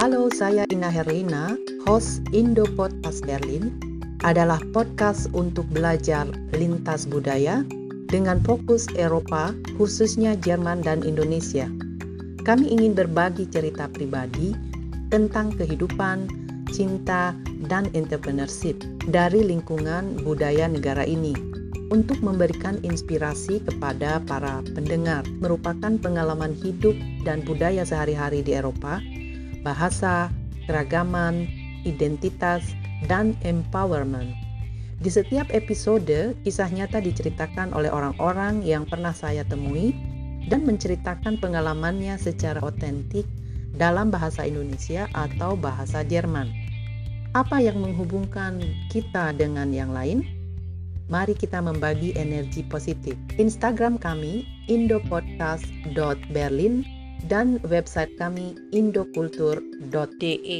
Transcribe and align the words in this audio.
Halo, 0.00 0.32
saya 0.32 0.64
Ina 0.72 0.88
Herlina, 0.88 1.60
host 1.84 2.24
Indo 2.32 2.64
Podcast 2.72 3.20
Berlin, 3.20 3.68
adalah 4.24 4.56
podcast 4.72 5.28
untuk 5.36 5.68
belajar 5.68 6.24
lintas 6.56 7.04
budaya 7.04 7.60
dengan 8.08 8.40
fokus 8.40 8.88
Eropa, 8.96 9.52
khususnya 9.76 10.40
Jerman 10.40 10.80
dan 10.80 11.04
Indonesia. 11.04 11.68
Kami 12.48 12.72
ingin 12.72 12.96
berbagi 12.96 13.44
cerita 13.52 13.92
pribadi 13.92 14.56
tentang 15.12 15.52
kehidupan, 15.60 16.32
cinta, 16.72 17.36
dan 17.68 17.84
entrepreneurship 17.92 18.80
dari 19.12 19.44
lingkungan 19.44 20.16
budaya 20.24 20.64
negara 20.64 21.04
ini 21.04 21.36
untuk 21.92 22.24
memberikan 22.24 22.80
inspirasi 22.88 23.60
kepada 23.68 24.16
para 24.24 24.64
pendengar 24.72 25.28
merupakan 25.44 25.92
pengalaman 26.00 26.56
hidup 26.56 26.96
dan 27.28 27.44
budaya 27.44 27.84
sehari-hari 27.84 28.40
di 28.40 28.56
Eropa 28.56 29.04
bahasa, 29.62 30.26
keragaman, 30.66 31.46
identitas, 31.84 32.64
dan 33.08 33.36
empowerment. 33.44 34.32
Di 35.00 35.08
setiap 35.08 35.48
episode, 35.48 36.36
kisah 36.44 36.68
nyata 36.68 37.00
diceritakan 37.00 37.72
oleh 37.72 37.88
orang-orang 37.88 38.60
yang 38.60 38.84
pernah 38.84 39.16
saya 39.16 39.48
temui 39.48 39.96
dan 40.44 40.68
menceritakan 40.68 41.40
pengalamannya 41.40 42.20
secara 42.20 42.60
otentik 42.60 43.24
dalam 43.72 44.12
bahasa 44.12 44.44
Indonesia 44.44 45.08
atau 45.16 45.56
bahasa 45.56 46.04
Jerman. 46.04 46.52
Apa 47.32 47.64
yang 47.64 47.80
menghubungkan 47.80 48.60
kita 48.92 49.32
dengan 49.32 49.72
yang 49.72 49.96
lain? 49.96 50.20
Mari 51.08 51.32
kita 51.34 51.64
membagi 51.64 52.12
energi 52.14 52.62
positif. 52.62 53.18
Instagram 53.40 53.98
kami 53.98 54.46
indopodcast.berlin 54.68 56.99
dan 57.28 57.60
website 57.66 58.14
kami 58.16 58.56
indokultur.de. 58.72 60.58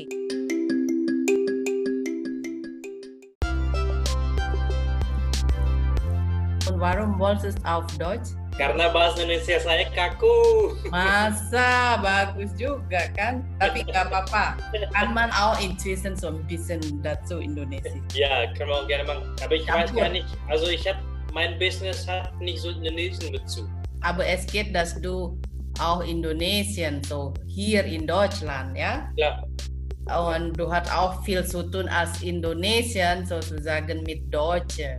Warum 6.80 7.20
wolltest 7.20 7.60
auf 7.68 7.84
Deutsch? 8.00 8.32
Karena 8.56 8.92
bahasa 8.92 9.20
Indonesia 9.24 9.60
saya 9.60 9.84
kaku. 9.92 10.32
Masa 10.92 12.00
bagus 12.00 12.52
juga 12.56 13.08
kan? 13.16 13.44
Tapi 13.60 13.84
nggak 13.84 14.08
apa-apa. 14.08 14.56
Kann 14.92 15.12
man 15.12 15.28
auch 15.36 15.56
inzwischen 15.60 16.16
so 16.16 16.32
ein 16.32 16.40
bisschen 16.48 16.80
dazu 17.04 17.40
Indonesia. 17.40 17.96
Ja, 18.12 18.48
können 18.56 18.72
wir 18.72 18.84
auch 18.84 18.88
gerne 18.88 19.04
machen. 19.04 19.28
Aber 19.44 19.54
ich 19.56 19.68
weiß 19.68 19.92
gar 19.92 20.08
nicht, 20.08 20.28
also 20.48 20.68
ich 20.68 20.84
habe, 20.88 21.00
mein 21.32 21.56
Business 21.60 22.08
hat 22.08 22.32
nicht 22.40 22.60
so 22.60 22.72
indonesischen 22.72 23.32
Bezug. 23.32 23.68
Aber 24.00 24.24
es 24.24 24.48
geht, 24.48 24.72
dass 24.72 24.96
du 25.00 25.36
auch 25.80 26.04
Indonesien, 26.04 27.02
so 27.02 27.32
hier 27.46 27.84
in 27.84 28.06
Deutschland, 28.06 28.76
ja? 28.76 29.08
Ja, 29.16 29.42
Und 30.30 30.58
du 30.58 30.70
hast 30.72 30.92
auch 30.94 31.22
viel 31.24 31.44
zu 31.44 31.62
tun 31.70 31.88
als 31.88 32.22
Indonesien 32.22 33.26
sozusagen 33.26 34.02
mit 34.02 34.32
Deutsche. 34.32 34.98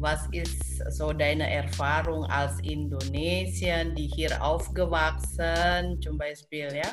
Was 0.00 0.28
ist 0.32 0.92
so 0.96 1.12
deine 1.12 1.50
Erfahrung 1.50 2.24
als 2.26 2.52
Indonesien, 2.62 3.94
die 3.96 4.06
hier 4.14 4.42
aufgewachsen, 4.42 6.00
zum 6.00 6.16
Beispiel, 6.18 6.68
ja? 6.72 6.92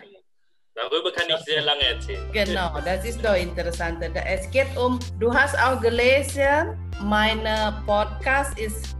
darüber 0.76 1.12
kann 1.12 1.28
ich 1.30 1.46
sehr 1.46 1.62
lange 1.62 1.84
erzählen. 1.84 2.32
Genau, 2.32 2.80
das 2.84 3.06
ist 3.06 3.24
doch 3.24 3.36
interessant. 3.36 4.04
Es 4.26 4.50
geht 4.52 4.76
um, 4.78 5.00
du 5.20 5.34
hast 5.34 5.58
auch 5.58 5.80
gelesen, 5.82 6.78
mein 7.02 7.40
Podcast 7.86 8.58
ist 8.60 8.96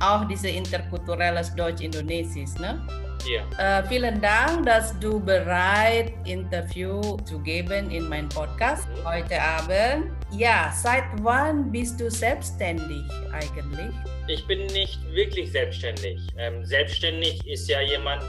auch 0.00 0.24
diese 0.26 0.48
interkulturelles 0.48 1.54
Deutsch-Indonesisch, 1.54 2.54
ne? 2.58 2.80
Ja. 3.28 3.44
Äh, 3.58 3.86
vielen 3.88 4.20
Dank, 4.22 4.64
dass 4.64 4.98
du 5.00 5.20
bereit 5.20 6.14
Interview 6.24 7.18
zu 7.24 7.38
geben 7.40 7.90
in 7.90 8.08
meinem 8.08 8.28
Podcast 8.30 8.88
heute 9.04 9.40
Abend. 9.40 10.10
Ja, 10.30 10.72
seit 10.74 11.04
wann 11.20 11.70
bist 11.70 12.00
du 12.00 12.10
selbstständig 12.10 13.04
eigentlich? 13.30 13.92
Ich 14.28 14.46
bin 14.46 14.64
nicht 14.68 14.98
wirklich 15.12 15.52
selbstständig. 15.52 16.20
Ähm, 16.38 16.64
selbstständig 16.64 17.46
ist 17.46 17.68
ja 17.68 17.82
jemand, 17.82 18.22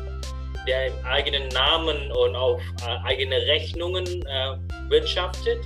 der 0.67 0.87
im 0.87 1.05
eigenen 1.05 1.47
Namen 1.49 2.11
und 2.11 2.35
auf 2.35 2.61
äh, 2.85 3.07
eigene 3.07 3.37
Rechnungen 3.37 4.05
äh, 4.05 4.57
wirtschaftet. 4.89 5.59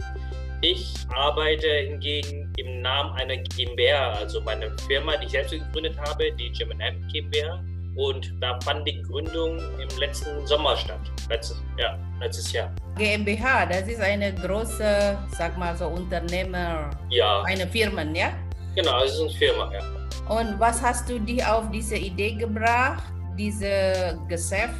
Ich 0.61 0.93
arbeite 1.13 1.67
hingegen 1.67 2.53
im 2.57 2.81
Namen 2.81 3.11
einer 3.19 3.37
GmbH, 3.37 4.13
also 4.13 4.41
meine 4.41 4.71
Firma, 4.87 5.17
die 5.17 5.25
ich 5.25 5.31
selbst 5.31 5.51
gegründet 5.51 5.97
habe, 5.97 6.31
die 6.33 6.51
German 6.51 6.79
Hemp 6.79 7.11
GmbH. 7.11 7.63
Und 7.95 8.33
da 8.41 8.59
fand 8.61 8.87
die 8.87 9.01
Gründung 9.03 9.59
im 9.79 9.99
letzten 9.99 10.45
Sommer 10.47 10.75
statt. 10.75 10.99
Letztes, 11.29 11.61
ja, 11.77 11.97
letztes 12.19 12.51
Jahr. 12.51 12.71
GmbH, 12.97 13.65
das 13.67 13.87
ist 13.87 14.01
eine 14.01 14.33
große, 14.33 15.17
sag 15.37 15.57
mal 15.57 15.75
so, 15.75 15.87
Unternehmer, 15.87 16.89
Ja, 17.09 17.43
eine 17.43 17.67
Firmen, 17.67 18.15
ja? 18.15 18.29
genau, 18.75 19.03
es 19.03 19.13
ist 19.13 19.21
eine 19.21 19.29
Firma, 19.31 19.71
ja. 19.73 19.81
Und 20.29 20.59
was 20.59 20.81
hast 20.81 21.09
du 21.09 21.19
dich 21.19 21.45
auf 21.45 21.69
diese 21.71 21.95
Idee 21.97 22.33
gebracht, 22.35 23.03
diese 23.37 24.17
Geschäft 24.27 24.73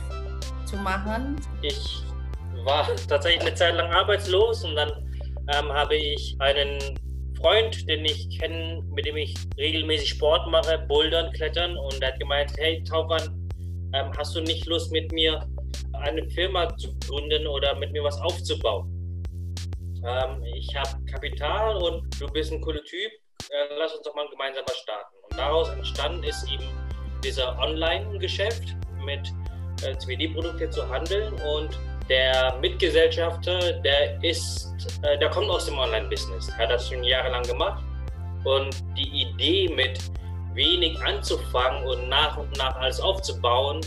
zu 0.65 0.77
machen? 0.77 1.35
Ich 1.61 2.01
war 2.63 2.87
tatsächlich 3.07 3.41
eine 3.41 3.53
Zeit 3.53 3.75
lang 3.75 3.91
arbeitslos 3.91 4.63
und 4.63 4.75
dann 4.75 4.91
ähm, 5.53 5.71
habe 5.71 5.95
ich 5.95 6.35
einen 6.39 6.79
Freund, 7.43 7.89
den 7.89 8.05
ich 8.05 8.39
kenne, 8.39 8.81
mit 8.89 9.05
dem 9.05 9.17
ich 9.17 9.35
regelmäßig 9.57 10.11
Sport 10.11 10.49
mache, 10.49 10.77
Bouldern, 10.87 11.29
Klettern 11.33 11.75
und 11.75 12.01
er 12.01 12.13
hat 12.13 12.19
gemeint, 12.19 12.53
hey 12.57 12.81
Tauban, 12.85 13.49
ähm, 13.93 14.13
hast 14.17 14.33
du 14.33 14.39
nicht 14.39 14.65
Lust 14.65 14.93
mit 14.93 15.11
mir 15.11 15.45
eine 15.91 16.25
Firma 16.29 16.73
zu 16.77 16.97
gründen 16.99 17.45
oder 17.45 17.75
mit 17.75 17.91
mir 17.91 18.01
was 18.01 18.17
aufzubauen? 18.21 18.89
Ähm, 20.07 20.41
ich 20.55 20.73
habe 20.73 21.03
Kapital 21.11 21.75
und 21.83 22.21
du 22.21 22.27
bist 22.27 22.53
ein 22.53 22.61
cooler 22.61 22.83
Typ, 22.85 23.11
äh, 23.49 23.75
lass 23.77 23.93
uns 23.93 24.03
doch 24.03 24.15
mal 24.15 24.29
gemeinsam 24.29 24.63
was 24.65 24.77
starten. 24.77 25.13
Und 25.29 25.37
daraus 25.37 25.67
entstanden 25.67 26.23
ist 26.23 26.49
eben 26.49 26.63
dieser 27.25 27.59
Online-Geschäft 27.59 28.73
mit 29.03 29.33
äh, 29.83 29.91
2D-Produkte 29.91 30.69
zu 30.69 30.87
handeln 30.87 31.33
und 31.33 31.77
der 32.09 32.55
Mitgesellschafter, 32.59 33.73
der 33.73 34.23
ist, 34.23 34.73
äh, 35.03 35.17
der 35.17 35.29
kommt 35.29 35.49
aus 35.49 35.65
dem 35.65 35.77
Online-Business, 35.77 36.51
hat 36.57 36.69
das 36.69 36.89
schon 36.89 37.03
jahrelang 37.03 37.43
gemacht 37.43 37.83
und 38.43 38.75
die 38.97 39.09
Idee 39.23 39.73
mit 39.73 39.99
wenig 40.53 40.99
anzufangen 41.01 41.83
und 41.87 42.09
nach 42.09 42.37
und 42.37 42.55
nach 42.57 42.75
alles 42.75 42.99
aufzubauen, 42.99 43.81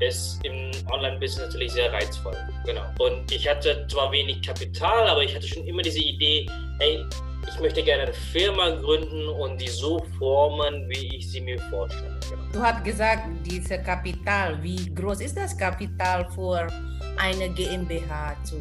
ist 0.00 0.44
im 0.44 0.70
Online-Business 0.92 1.46
natürlich 1.46 1.72
sehr 1.72 1.92
reizvoll. 1.92 2.36
Genau. 2.64 2.82
Und 2.98 3.30
ich 3.32 3.48
hatte 3.48 3.86
zwar 3.90 4.12
wenig 4.12 4.42
Kapital, 4.42 5.08
aber 5.08 5.22
ich 5.22 5.34
hatte 5.34 5.46
schon 5.46 5.66
immer 5.66 5.82
diese 5.82 6.00
Idee, 6.00 6.46
hey, 6.78 7.04
ich 7.48 7.60
möchte 7.60 7.82
gerne 7.82 8.04
eine 8.04 8.12
Firma 8.12 8.70
gründen 8.70 9.28
und 9.28 9.60
die 9.60 9.68
so 9.68 10.04
formen, 10.18 10.88
wie 10.88 11.16
ich 11.16 11.30
sie 11.30 11.40
mir 11.40 11.58
vorstelle. 11.70 12.18
Genau. 12.28 12.42
Du 12.52 12.60
hast 12.60 12.84
gesagt, 12.84 13.28
diese 13.44 13.78
Kapital, 13.78 14.62
wie 14.62 14.92
groß 14.94 15.20
ist 15.20 15.36
das 15.36 15.56
Kapital 15.56 16.28
für 16.34 16.66
eine 17.18 17.48
GmbH 17.50 18.36
zu 18.44 18.58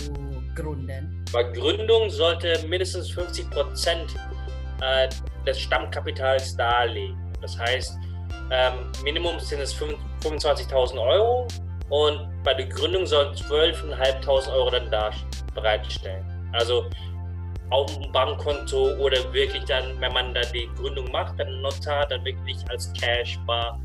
gründen? 0.56 1.26
Bei 1.32 1.44
Gründung 1.44 2.10
sollte 2.10 2.66
mindestens 2.68 3.12
50 3.12 3.50
Prozent 3.50 4.16
äh, 4.82 5.10
des 5.46 5.60
Stammkapitals 5.60 6.56
darlegen. 6.56 7.18
Das 7.42 7.58
heißt, 7.58 7.98
ähm, 8.52 8.92
Minimum 9.04 9.40
sind 9.40 9.62
es 9.62 9.74
5 9.74 9.96
25.000 10.26 11.00
Euro 11.00 11.48
und 11.90 12.28
bei 12.44 12.54
der 12.54 12.66
Gründung 12.66 13.06
sollen 13.06 13.34
12.500 13.36 14.52
Euro 14.54 14.72
dann 14.72 14.90
da 14.90 15.12
bereitstellen. 15.54 16.26
Also 16.54 16.90
auf 17.70 17.94
dem 17.94 18.12
Bankkonto 18.12 18.96
oder 18.98 19.18
wirklich 19.34 19.64
dann, 19.66 20.00
wenn 20.02 20.14
man 20.14 20.34
da 20.34 20.42
die 20.42 20.68
Gründung 20.76 21.12
macht, 21.12 21.40
dann 21.40 21.62
Notar 21.62 22.08
dann 22.08 22.24
wirklich 22.26 22.58
als 22.70 22.92
Cash 22.94 23.38
bar 23.46 23.80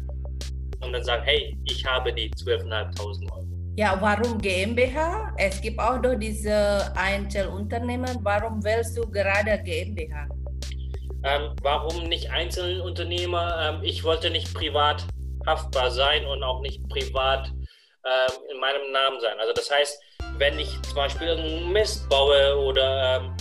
und 0.80 0.92
dann 0.92 1.04
sagen, 1.04 1.22
hey, 1.24 1.58
ich 1.64 1.84
habe 1.84 2.12
die 2.12 2.30
12.500 2.30 3.00
Euro. 3.00 3.49
Ja, 3.80 3.96
warum 3.98 4.36
GmbH? 4.36 5.32
Es 5.38 5.58
gibt 5.58 5.80
auch 5.80 5.96
doch 6.02 6.14
diese 6.14 6.92
Einzelunternehmen. 6.94 8.18
Warum 8.20 8.62
wählst 8.62 8.98
du 8.98 9.10
gerade 9.10 9.58
GmbH? 9.64 10.28
Ähm, 11.24 11.56
warum 11.62 12.04
nicht 12.04 12.30
Einzelunternehmer? 12.30 13.56
Ähm, 13.58 13.82
ich 13.82 14.04
wollte 14.04 14.28
nicht 14.28 14.52
privat 14.52 15.06
haftbar 15.46 15.90
sein 15.90 16.26
und 16.26 16.42
auch 16.42 16.60
nicht 16.60 16.86
privat 16.90 17.48
ähm, 18.04 18.32
in 18.52 18.60
meinem 18.60 18.92
Namen 18.92 19.18
sein. 19.18 19.38
Also 19.40 19.54
das 19.54 19.70
heißt, 19.70 19.98
wenn 20.36 20.58
ich 20.58 20.78
zum 20.82 20.96
Beispiel 20.96 21.28
irgendeinen 21.28 21.72
Mist 21.72 22.06
baue 22.10 22.58
oder 22.58 23.16
ähm, 23.16 23.34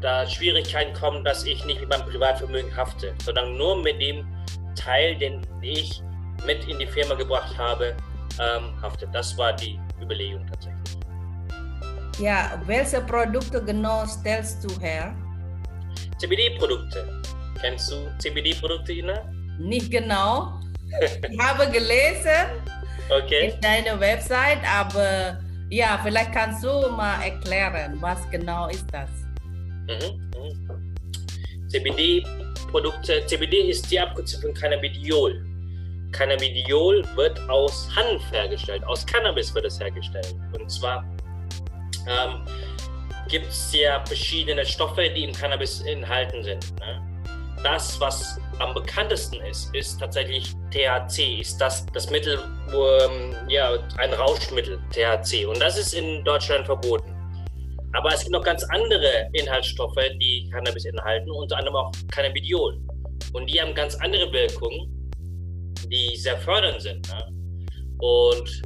da 0.00 0.26
Schwierigkeiten 0.26 0.92
kommen, 0.92 1.22
dass 1.22 1.44
ich 1.44 1.64
nicht 1.66 1.78
mit 1.78 1.88
meinem 1.88 2.04
Privatvermögen 2.04 2.76
hafte, 2.76 3.14
sondern 3.24 3.56
nur 3.56 3.80
mit 3.80 4.02
dem 4.02 4.26
Teil, 4.74 5.14
den 5.14 5.46
ich 5.62 6.02
mit 6.44 6.66
in 6.66 6.80
die 6.80 6.86
Firma 6.88 7.14
gebracht 7.14 7.56
habe, 7.56 7.94
ähm, 8.40 8.80
hafte. 8.82 9.08
Das 9.12 9.36
war 9.38 9.52
die 9.54 9.78
Überlegung 10.00 10.46
tatsächlich. 10.46 10.98
Ja, 12.18 12.60
welche 12.66 13.00
Produkte 13.00 13.62
genau 13.64 14.04
stellst 14.06 14.64
du 14.64 14.80
her? 14.80 15.14
CBD-Produkte. 16.18 17.20
Kennst 17.60 17.90
du 17.90 17.96
CBD-Produkte, 18.18 18.92
Ina? 18.92 19.22
Nicht 19.58 19.90
genau. 19.90 20.60
Ich 21.30 21.38
habe 21.38 21.70
gelesen 21.70 22.48
Okay. 23.10 23.52
in 23.54 23.60
deiner 23.60 23.98
Website, 24.00 24.58
aber 24.66 25.38
Ja, 25.70 26.00
vielleicht 26.02 26.32
kannst 26.32 26.64
du 26.64 26.88
mal 26.90 27.22
erklären, 27.22 27.98
was 28.00 28.18
genau 28.30 28.68
ist 28.68 28.86
das? 28.92 29.10
Mhm. 29.86 30.30
mhm. 30.34 31.68
CBD-Produkte, 31.68 33.24
CBD 33.26 33.68
ist 33.70 33.90
die 33.90 34.00
Abkürzung 34.00 34.40
von 34.40 34.54
Cannabidiol. 34.54 35.44
Cannabidiol 36.12 37.04
wird 37.16 37.40
aus 37.48 37.88
Hanf 37.94 38.22
hergestellt, 38.32 38.84
aus 38.84 39.06
Cannabis 39.06 39.54
wird 39.54 39.66
es 39.66 39.78
hergestellt. 39.78 40.34
Und 40.58 40.70
zwar 40.70 41.04
ähm, 42.06 42.42
gibt 43.28 43.48
es 43.48 43.72
ja 43.72 44.04
verschiedene 44.04 44.64
Stoffe, 44.64 45.08
die 45.10 45.24
im 45.24 45.32
Cannabis 45.32 45.82
enthalten 45.82 46.42
sind. 46.42 46.74
Ne? 46.80 47.02
Das, 47.62 48.00
was 48.00 48.40
am 48.58 48.74
bekanntesten 48.74 49.40
ist, 49.42 49.74
ist 49.74 49.98
tatsächlich 49.98 50.54
THC, 50.70 51.40
ist 51.40 51.60
das 51.60 51.84
das 51.86 52.08
Mittel, 52.10 52.38
ähm, 52.72 53.34
ja, 53.48 53.72
ein 53.98 54.12
Rauschmittel, 54.12 54.78
THC. 54.92 55.46
Und 55.46 55.60
das 55.60 55.76
ist 55.76 55.92
in 55.92 56.24
Deutschland 56.24 56.66
verboten. 56.66 57.14
Aber 57.94 58.12
es 58.12 58.20
gibt 58.20 58.32
noch 58.32 58.44
ganz 58.44 58.62
andere 58.64 59.28
Inhaltsstoffe, 59.32 59.96
die 60.20 60.48
Cannabis 60.52 60.84
enthalten, 60.84 61.30
unter 61.30 61.56
anderem 61.56 61.76
auch 61.76 61.92
Cannabidiol. 62.12 62.78
Und 63.32 63.46
die 63.50 63.60
haben 63.60 63.74
ganz 63.74 63.94
andere 63.96 64.32
Wirkungen, 64.32 64.97
die 65.90 66.16
sehr 66.16 66.38
fördernd 66.38 66.82
sind. 66.82 67.08
Ne? 67.08 67.32
Und 67.98 68.62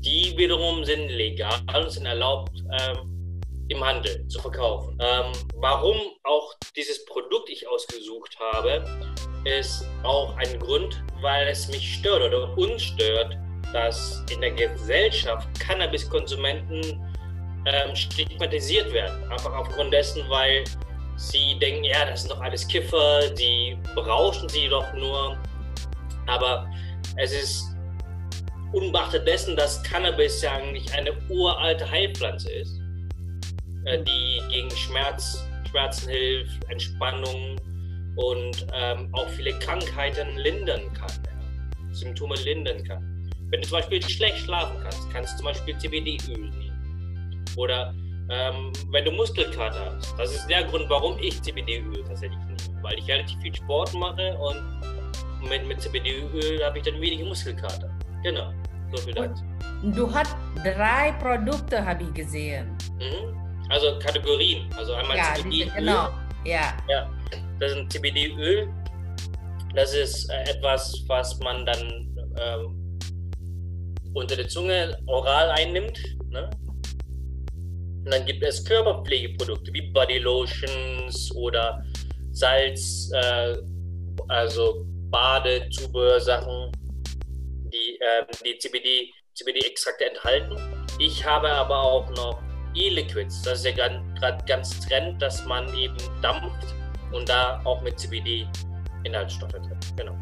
die 0.00 0.36
wiederum 0.36 0.84
sind 0.84 1.08
legal 1.08 1.60
und 1.74 1.90
sind 1.90 2.06
erlaubt 2.06 2.62
ähm, 2.80 3.40
im 3.68 3.84
Handel 3.84 4.26
zu 4.28 4.40
verkaufen. 4.40 4.98
Ähm, 5.00 5.32
warum 5.56 5.96
auch 6.24 6.54
dieses 6.76 7.04
Produkt 7.06 7.48
ich 7.48 7.66
ausgesucht 7.68 8.36
habe, 8.52 8.84
ist 9.44 9.86
auch 10.02 10.36
ein 10.36 10.58
Grund, 10.58 11.02
weil 11.20 11.48
es 11.48 11.68
mich 11.68 11.94
stört 11.94 12.22
oder 12.22 12.56
uns 12.56 12.82
stört, 12.82 13.36
dass 13.72 14.24
in 14.30 14.40
der 14.40 14.50
Gesellschaft 14.50 15.48
Cannabiskonsumenten 15.58 17.00
ähm, 17.66 17.94
stigmatisiert 17.94 18.92
werden. 18.92 19.30
Einfach 19.30 19.54
aufgrund 19.54 19.92
dessen, 19.92 20.28
weil 20.28 20.64
sie 21.16 21.58
denken, 21.58 21.84
ja, 21.84 22.04
das 22.04 22.22
sind 22.22 22.32
doch 22.32 22.40
alles 22.40 22.66
Kiffer, 22.66 23.28
die 23.30 23.76
berauschen 23.94 24.48
sie 24.48 24.68
doch 24.68 24.92
nur. 24.94 25.38
Aber 26.26 26.68
es 27.16 27.32
ist 27.32 27.76
unbeachtet 28.72 29.26
dessen, 29.26 29.56
dass 29.56 29.82
Cannabis 29.82 30.42
ja 30.42 30.52
eigentlich 30.52 30.92
eine 30.94 31.12
uralte 31.28 31.88
Heilpflanze 31.90 32.50
ist, 32.50 32.80
äh, 33.84 34.02
die 34.02 34.40
gegen 34.50 34.70
Schmerz, 34.70 35.46
Schmerzen 35.70 36.08
hilft, 36.08 36.64
Entspannung 36.70 37.56
und 38.16 38.66
ähm, 38.74 39.08
auch 39.12 39.28
viele 39.28 39.52
Krankheiten 39.58 40.36
lindern 40.36 40.92
kann, 40.94 41.10
ja. 41.24 41.94
Symptome 41.94 42.34
lindern 42.36 42.82
kann. 42.84 43.30
Wenn 43.50 43.60
du 43.60 43.68
zum 43.68 43.78
Beispiel 43.78 44.02
schlecht 44.02 44.38
schlafen 44.38 44.76
kannst, 44.82 45.10
kannst 45.10 45.34
du 45.34 45.36
zum 45.38 45.46
Beispiel 45.46 45.76
CBD-Öl 45.76 46.50
nehmen. 46.50 47.44
Oder 47.56 47.94
ähm, 48.30 48.72
wenn 48.90 49.04
du 49.04 49.10
Muskelkater 49.10 49.94
hast. 49.94 50.18
Das 50.18 50.34
ist 50.34 50.46
der 50.46 50.64
Grund, 50.64 50.88
warum 50.88 51.18
ich 51.18 51.40
CBD-Öl 51.42 52.02
tatsächlich 52.04 52.38
nehme, 52.38 52.82
weil 52.82 52.98
ich 52.98 53.06
relativ 53.08 53.38
viel 53.42 53.54
Sport 53.54 53.92
mache 53.92 54.36
und 54.38 54.56
mit, 55.48 55.66
mit 55.66 55.80
CBD-Öl 55.80 56.64
habe 56.64 56.78
ich 56.78 56.84
dann 56.84 57.00
wenig 57.00 57.24
Muskelkater. 57.24 57.90
Genau, 58.22 58.52
so 58.90 59.02
viel 59.02 59.14
dazu. 59.14 59.42
Du 59.94 60.12
hast 60.12 60.36
drei 60.62 61.12
Produkte, 61.12 61.84
habe 61.84 62.04
ich 62.04 62.14
gesehen. 62.14 62.76
Mhm. 62.98 63.36
Also 63.68 63.98
Kategorien. 63.98 64.68
Also 64.76 64.94
einmal 64.94 65.16
ja, 65.16 65.34
CBD-Öl. 65.34 65.70
Genau, 65.76 66.08
ja. 66.44 66.76
ja. 66.88 67.10
Das 67.58 67.72
ist 67.72 67.78
ein 67.78 67.90
CBD-Öl. 67.90 68.68
Das 69.74 69.94
ist 69.94 70.28
etwas, 70.28 71.02
was 71.06 71.38
man 71.40 71.64
dann 71.64 72.16
ähm, 72.38 72.98
unter 74.14 74.36
der 74.36 74.48
Zunge 74.48 74.96
oral 75.06 75.50
einnimmt. 75.50 75.98
Ne? 76.30 76.50
Und 78.04 78.12
dann 78.12 78.26
gibt 78.26 78.42
es 78.42 78.64
Körperpflegeprodukte 78.64 79.72
wie 79.72 79.82
Body 79.92 80.18
Lotions 80.18 81.34
oder 81.36 81.84
Salz, 82.32 83.10
äh, 83.14 83.56
also 84.28 84.86
Badezubehörsachen, 85.12 86.72
die 87.72 87.98
äh, 88.00 88.24
die 88.44 88.58
CBD, 88.58 89.12
CBD-Extrakte 89.34 90.10
enthalten. 90.10 90.56
Ich 90.98 91.24
habe 91.24 91.50
aber 91.50 91.80
auch 91.80 92.10
noch 92.10 92.42
E-Liquids. 92.74 93.42
Das 93.42 93.60
ist 93.60 93.64
ja 93.66 93.72
gerade 93.72 94.44
ganz 94.46 94.80
trend, 94.80 95.20
dass 95.20 95.44
man 95.44 95.72
eben 95.76 95.96
dampft 96.22 96.74
und 97.12 97.28
da 97.28 97.60
auch 97.64 97.80
mit 97.82 97.98
CBD-Inhaltsstoffe 98.00 99.52
drin. 99.52 99.78
Genau. 99.96 100.16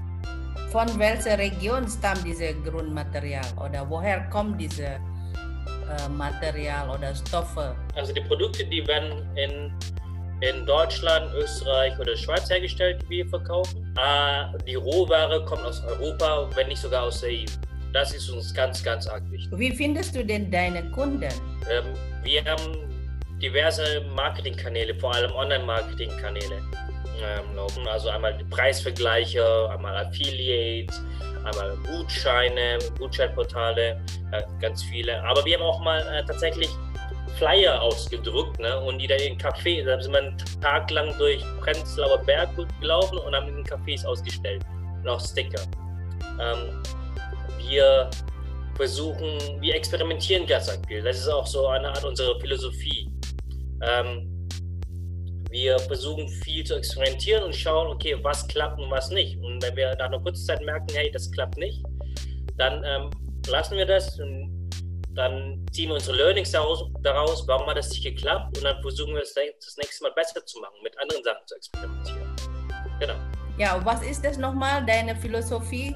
Von 0.71 0.99
welcher 0.99 1.39
Region 1.39 1.89
stammt 1.89 2.25
dieses 2.25 2.55
Grundmaterial 2.65 3.47
oder 3.57 3.89
woher 3.89 4.29
kommt 4.31 4.61
dieses 4.61 4.81
äh, 4.81 6.09
Material 6.09 6.91
oder 6.91 7.15
Stoffe? 7.15 7.77
Also 7.95 8.13
die 8.13 8.21
Produkte, 8.21 8.65
die 8.65 8.87
werden 8.87 9.27
in 9.37 9.73
in 10.41 10.65
Deutschland, 10.65 11.33
Österreich 11.35 11.99
oder 11.99 12.17
Schweiz 12.17 12.49
hergestellt, 12.49 13.03
die 13.05 13.11
wir 13.11 13.29
verkaufen. 13.29 13.95
Äh, 13.99 14.59
die 14.67 14.77
Rohware 14.77 15.45
kommt 15.45 15.65
aus 15.65 15.83
Europa, 15.85 16.49
wenn 16.55 16.69
nicht 16.69 16.81
sogar 16.81 17.05
aus 17.05 17.21
der 17.21 17.31
EU. 17.31 17.45
Das 17.93 18.15
ist 18.15 18.31
uns 18.31 18.55
ganz, 18.55 18.83
ganz 18.83 19.07
arg 19.07 19.23
wichtig. 19.31 19.51
Wie 19.59 19.73
findest 19.73 20.15
du 20.15 20.25
denn 20.25 20.51
deine 20.51 20.89
Kunden? 20.91 21.33
Ähm, 21.69 21.85
wir 22.23 22.45
haben 22.45 22.91
diverse 23.43 24.03
Marketingkanäle, 24.15 24.95
vor 24.95 25.15
allem 25.15 25.33
Online-Marketingkanäle 25.33 26.63
ähm, 27.21 27.57
laufen. 27.57 27.87
Also 27.89 28.09
einmal 28.11 28.39
Preisvergleiche, 28.51 29.69
einmal 29.71 29.97
Affiliates, 29.97 31.03
einmal 31.45 31.77
Gutscheine, 31.87 32.79
Gutscheinportale, 32.99 34.01
äh, 34.33 34.43
ganz 34.61 34.83
viele. 34.85 35.23
Aber 35.25 35.45
wir 35.45 35.59
haben 35.59 35.65
auch 35.65 35.81
mal 35.81 36.01
äh, 36.01 36.25
tatsächlich 36.25 36.71
Flyer 37.37 37.81
ausgedruckt 37.81 38.59
ne? 38.61 38.81
und 38.81 38.99
die 38.99 39.07
dann 39.07 39.21
in 39.21 39.39
Café, 39.39 39.85
da 39.85 40.01
sind 40.01 40.13
wir 40.13 40.21
einen 40.21 40.37
Tag 40.61 40.91
lang 40.91 41.17
durch 41.19 41.43
Prenzlauer 41.61 42.19
Berg 42.25 42.51
gelaufen 42.81 43.19
und 43.19 43.35
haben 43.35 43.49
in 43.49 43.65
Cafés 43.65 44.05
ausgestellt 44.05 44.63
und 45.03 45.09
auch 45.09 45.21
Sticker. 45.21 45.63
Ähm, 46.41 46.83
wir 47.59 48.11
versuchen, 48.77 49.61
wir 49.61 49.75
experimentieren 49.75 50.47
ganz 50.47 50.69
aktiv. 50.69 51.05
Das 51.05 51.19
ist 51.19 51.29
auch 51.29 51.47
so 51.47 51.67
eine 51.67 51.89
Art 51.89 52.05
unserer 52.05 52.39
Philosophie. 52.41 53.11
Ähm, 53.83 54.49
wir 55.51 55.79
versuchen 55.81 56.29
viel 56.29 56.65
zu 56.65 56.77
experimentieren 56.77 57.43
und 57.43 57.55
schauen, 57.55 57.89
okay, 57.89 58.17
was 58.23 58.47
klappt 58.49 58.81
und 58.81 58.91
was 58.91 59.11
nicht. 59.11 59.37
Und 59.43 59.63
wenn 59.63 59.77
wir 59.77 59.95
nach 59.97 60.07
einer 60.07 60.21
kurzen 60.21 60.47
Zeit 60.47 60.63
merken, 60.63 60.87
hey, 60.95 61.11
das 61.11 61.31
klappt 61.31 61.59
nicht, 61.59 61.83
dann 62.57 62.83
ähm, 62.85 63.11
lassen 63.49 63.77
wir 63.77 63.87
das 63.87 64.19
und 64.21 64.60
dann 65.15 65.67
ziehen 65.73 65.89
wir 65.89 65.95
unsere 65.95 66.17
Learnings 66.17 66.53
daraus, 66.53 66.85
daraus, 67.03 67.47
warum 67.47 67.67
hat 67.67 67.77
das 67.77 67.91
nicht 67.91 68.05
geklappt 68.05 68.57
und 68.57 68.65
dann 68.65 68.81
versuchen 68.81 69.15
wir 69.15 69.23
es 69.23 69.35
das 69.35 69.77
nächste 69.77 70.05
Mal 70.05 70.13
besser 70.13 70.45
zu 70.47 70.61
machen, 70.61 70.75
mit 70.83 70.99
anderen 71.01 71.23
Sachen 71.25 71.47
zu 71.47 71.57
experimentieren. 71.57 72.37
Genau. 73.01 73.15
Ja, 73.59 73.77
und 73.77 73.85
was 73.85 74.03
ist 74.03 74.25
das 74.25 74.39
nochmal, 74.39 74.85
deine 74.87 75.17
Philosophie 75.17 75.95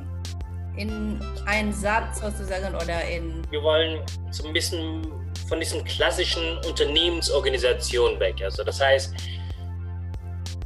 in 0.76 1.20
einem 1.46 1.72
Satz 1.72 2.20
sozusagen 2.20 2.74
oder 2.74 3.04
in... 3.04 3.42
Wir 3.50 3.62
wollen 3.62 4.04
so 4.30 4.46
ein 4.46 4.52
bisschen 4.52 5.06
von 5.48 5.60
diesen 5.60 5.84
klassischen 5.84 6.58
Unternehmensorganisationen 6.66 8.18
weg. 8.18 8.36
Also 8.42 8.64
das 8.64 8.80
heißt, 8.80 9.14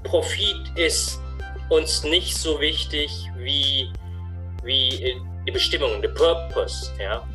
Profit 0.05 0.73
ist 0.77 1.21
uns 1.69 2.03
nicht 2.05 2.37
so 2.37 2.59
wichtig 2.61 3.11
wie, 3.37 3.93
wie 4.63 5.21
die 5.47 5.51
Bestimmung, 5.51 6.01
der 6.01 6.09
Purpose. 6.11 6.93
Ja? 6.99 7.27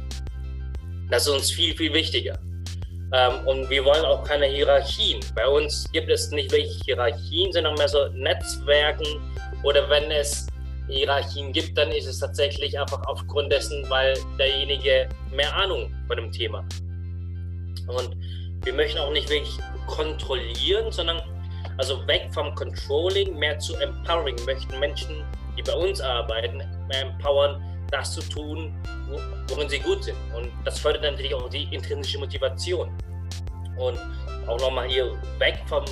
Das 1.14 1.28
ist 1.28 1.30
uns 1.32 1.52
viel, 1.52 1.78
viel 1.78 1.94
wichtiger. 1.94 2.40
Ähm, 3.14 3.46
und 3.46 3.70
wir 3.70 3.86
wollen 3.86 4.04
auch 4.04 4.24
keine 4.24 4.48
Hierarchien. 4.48 5.20
Bei 5.36 5.48
uns 5.48 5.86
gibt 5.92 6.10
es 6.10 6.32
nicht 6.32 6.52
welche 6.52 6.84
Hierarchien, 6.86 7.54
sondern 7.54 7.76
mehr 7.76 7.88
so 7.88 8.08
Netzwerken. 8.16 9.22
Oder 9.62 9.88
wenn 9.92 10.10
es 10.10 10.48
Hierarchien 10.90 11.54
gibt, 11.54 11.78
dann 11.78 11.92
ist 11.92 12.08
es 12.08 12.18
tatsächlich 12.18 12.80
einfach 12.80 13.06
aufgrund 13.06 13.52
dessen, 13.52 13.88
weil 13.92 14.18
derjenige 14.40 15.08
mehr 15.32 15.56
Ahnung 15.56 15.94
von 16.08 16.18
dem 16.18 16.32
Thema. 16.32 16.66
Und 17.86 18.18
wir 18.64 18.74
möchten 18.74 18.98
auch 18.98 19.12
nicht 19.12 19.30
wirklich 19.30 19.60
kontrollieren, 19.86 20.92
sondern 20.92 21.22
also 21.78 22.08
weg 22.08 22.28
vom 22.34 22.56
Controlling, 22.56 23.38
mehr 23.38 23.60
zu 23.60 23.76
Empowering. 23.76 24.36
Wir 24.40 24.56
möchten 24.56 24.80
Menschen, 24.80 25.24
die 25.56 25.62
bei 25.62 25.76
uns 25.76 26.02
arbeiten, 26.02 26.58
mehr 26.88 27.02
empowern, 27.02 27.62
das 27.94 28.14
zu 28.14 28.22
tun, 28.22 28.74
worin 29.48 29.70
sie 29.70 29.80
gut 29.80 30.04
sind. 30.04 30.18
Und 30.36 30.52
das 30.66 30.80
fördert 30.80 31.04
natürlich 31.04 31.34
auch 31.34 31.50
die 31.50 31.68
intrinsische 31.72 32.20
Motivation. 32.20 32.90
Und 33.78 34.00
auch 34.48 34.60
nochmal 34.60 34.88
hier 34.88 35.12
weg 35.40 35.60
vom 35.68 35.86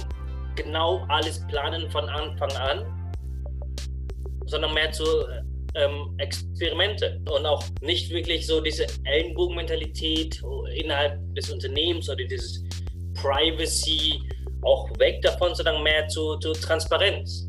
genau 0.56 1.06
alles 1.08 1.46
planen 1.48 1.90
von 1.92 2.10
Anfang 2.10 2.52
an, 2.54 2.86
sondern 4.48 4.74
mehr 4.74 4.92
zu 4.92 5.06
ähm, 5.76 6.14
Experimente 6.18 7.22
und 7.32 7.46
auch 7.46 7.64
nicht 7.82 8.10
wirklich 8.10 8.46
so 8.46 8.60
diese 8.60 8.86
Ellenbogenmentalität 9.06 10.42
innerhalb 10.76 11.20
des 11.36 11.50
Unternehmens 11.50 12.10
oder 12.10 12.26
dieses 12.26 12.64
Privacy 13.14 14.22
auch 14.64 14.90
weg 15.00 15.22
davon, 15.22 15.56
sondern 15.56 15.82
mehr 15.82 16.08
zu, 16.10 16.36
zu 16.38 16.52
Transparenz 16.54 17.48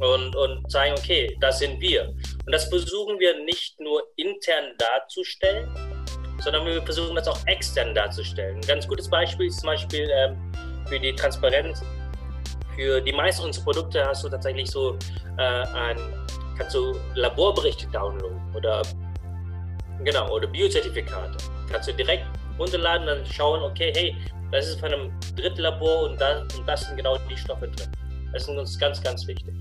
und, 0.00 0.36
und 0.36 0.70
sagen, 0.70 0.94
okay, 0.96 1.36
das 1.40 1.58
sind 1.58 1.80
wir. 1.80 2.08
Und 2.08 2.52
das 2.52 2.66
versuchen 2.68 3.18
wir 3.18 3.42
nicht 3.44 3.78
nur 3.80 4.02
intern 4.16 4.74
darzustellen, 4.78 5.68
sondern 6.40 6.66
wir 6.66 6.82
versuchen 6.82 7.16
das 7.16 7.26
auch 7.28 7.44
extern 7.46 7.94
darzustellen. 7.94 8.56
Ein 8.56 8.66
ganz 8.66 8.86
gutes 8.86 9.08
Beispiel 9.08 9.46
ist 9.46 9.60
zum 9.60 9.68
Beispiel 9.68 10.08
ähm, 10.12 10.36
für 10.88 10.98
die 10.98 11.14
Transparenz. 11.14 11.82
Für 12.76 13.00
die 13.00 13.12
meisten 13.12 13.44
unserer 13.44 13.64
Produkte 13.64 14.04
hast 14.04 14.22
du 14.22 14.28
tatsächlich 14.28 14.70
so 14.70 14.96
äh, 15.36 15.42
ein, 15.42 15.98
kannst 16.56 16.76
du 16.76 16.94
Laborberichte 17.14 17.88
downloaden 17.88 18.40
oder 18.54 18.82
genau 20.04 20.32
oder 20.32 20.46
Biozertifikate. 20.46 21.36
Kannst 21.70 21.88
du 21.88 21.92
direkt 21.92 22.24
runterladen 22.58 23.08
und 23.08 23.18
dann 23.18 23.26
schauen, 23.26 23.62
okay, 23.62 23.92
hey, 23.96 24.16
das 24.52 24.68
ist 24.68 24.80
von 24.80 24.92
einem 24.92 25.12
Drittlabor 25.36 26.04
und, 26.04 26.20
da, 26.20 26.40
und 26.56 26.66
das 26.66 26.82
sind 26.82 26.96
genau 26.96 27.18
die 27.28 27.36
Stoffe 27.36 27.68
drin. 27.68 27.90
Das 28.32 28.42
ist 28.42 28.48
uns 28.48 28.78
ganz, 28.78 29.02
ganz 29.02 29.26
wichtig. 29.26 29.54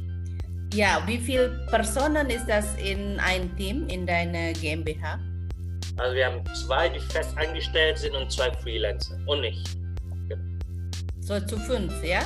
Ja, 0.77 1.01
wie 1.07 1.17
viele 1.17 1.49
Personen 1.71 2.29
ist 2.29 2.45
das 2.47 2.75
in 2.75 3.19
ein 3.19 3.49
Team 3.57 3.87
in 3.87 4.05
deiner 4.05 4.53
GmbH? 4.53 5.17
Also 5.97 6.15
wir 6.15 6.27
haben 6.27 6.43
zwei, 6.53 6.87
die 6.87 6.99
fest 6.99 7.35
angestellt 7.35 7.97
sind 7.97 8.15
und 8.15 8.31
zwei 8.31 8.51
Freelancer 8.51 9.17
und 9.25 9.41
nicht. 9.41 9.67
So 11.19 11.39
zu 11.39 11.57
fünf, 11.57 11.91
ja? 12.03 12.19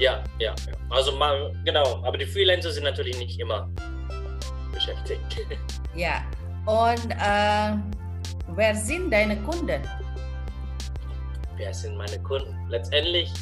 Ja, 0.00 0.24
ja, 0.40 0.52
ja. 0.66 0.72
Also 0.90 1.12
mal, 1.12 1.52
genau, 1.64 2.02
aber 2.04 2.18
die 2.18 2.26
Freelancer 2.26 2.72
sind 2.72 2.82
natürlich 2.82 3.16
nicht 3.18 3.38
immer 3.38 3.70
beschäftigt. 4.72 5.46
Ja, 5.94 6.24
und 6.66 7.10
äh, 7.12 7.78
wer 8.56 8.74
sind 8.74 9.12
deine 9.12 9.36
Kunden? 9.42 9.80
Wer 11.56 11.72
sind 11.72 11.96
meine 11.96 12.18
Kunden? 12.18 12.52
Letztendlich. 12.68 13.32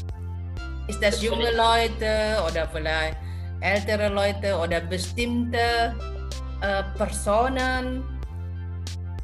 Ist 0.87 1.03
das 1.03 1.21
junge 1.23 1.51
Leute 1.51 2.45
oder 2.47 2.69
vielleicht 2.69 3.24
ältere 3.65 4.09
Leute 4.09 4.57
oder 4.57 4.81
bestimmte 4.81 5.95
äh, 6.61 6.83
Personen? 6.97 8.05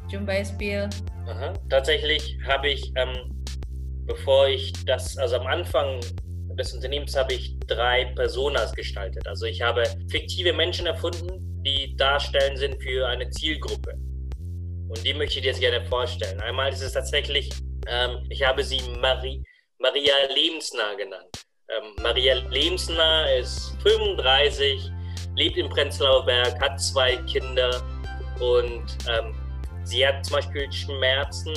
Zum 0.09 0.25
Beispiel. 0.25 0.89
Aha. 1.27 1.53
Tatsächlich 1.69 2.37
habe 2.47 2.69
ich, 2.69 2.91
ähm, 2.95 3.45
bevor 4.05 4.47
ich 4.47 4.73
das, 4.85 5.17
also 5.17 5.37
am 5.37 5.47
Anfang 5.47 5.99
des 6.57 6.73
Unternehmens 6.73 7.15
habe 7.15 7.33
ich 7.33 7.57
drei 7.67 8.05
Personas 8.15 8.73
gestaltet. 8.73 9.25
Also 9.27 9.45
ich 9.45 9.61
habe 9.61 9.83
fiktive 10.09 10.51
Menschen 10.51 10.87
erfunden, 10.87 11.63
die 11.63 11.95
darstellen 11.95 12.57
sind 12.57 12.81
für 12.83 13.07
eine 13.07 13.29
Zielgruppe. 13.29 13.93
Und 13.93 15.05
die 15.05 15.13
möchte 15.13 15.37
ich 15.37 15.43
dir 15.43 15.49
jetzt 15.51 15.61
gerne 15.61 15.85
vorstellen. 15.85 16.41
Einmal 16.41 16.73
ist 16.73 16.81
es 16.81 16.93
tatsächlich, 16.93 17.49
ähm, 17.87 18.25
ich 18.29 18.45
habe 18.45 18.63
sie 18.63 18.81
Marie, 18.99 19.41
Maria 19.79 20.13
Lebensnah 20.35 20.95
genannt. 20.95 21.30
Ähm, 21.71 22.03
Maria 22.03 22.35
Lebensnah 22.49 23.29
ist 23.31 23.77
35, 23.83 24.91
lebt 25.35 25.57
in 25.57 25.69
Prenzlauer 25.69 26.25
Berg, 26.25 26.61
hat 26.61 26.81
zwei 26.81 27.15
Kinder 27.27 27.81
und 28.39 28.83
ähm, 29.07 29.33
sie 29.83 30.05
hat 30.05 30.25
zum 30.25 30.37
Beispiel 30.37 30.69
Schmerzen, 30.69 31.53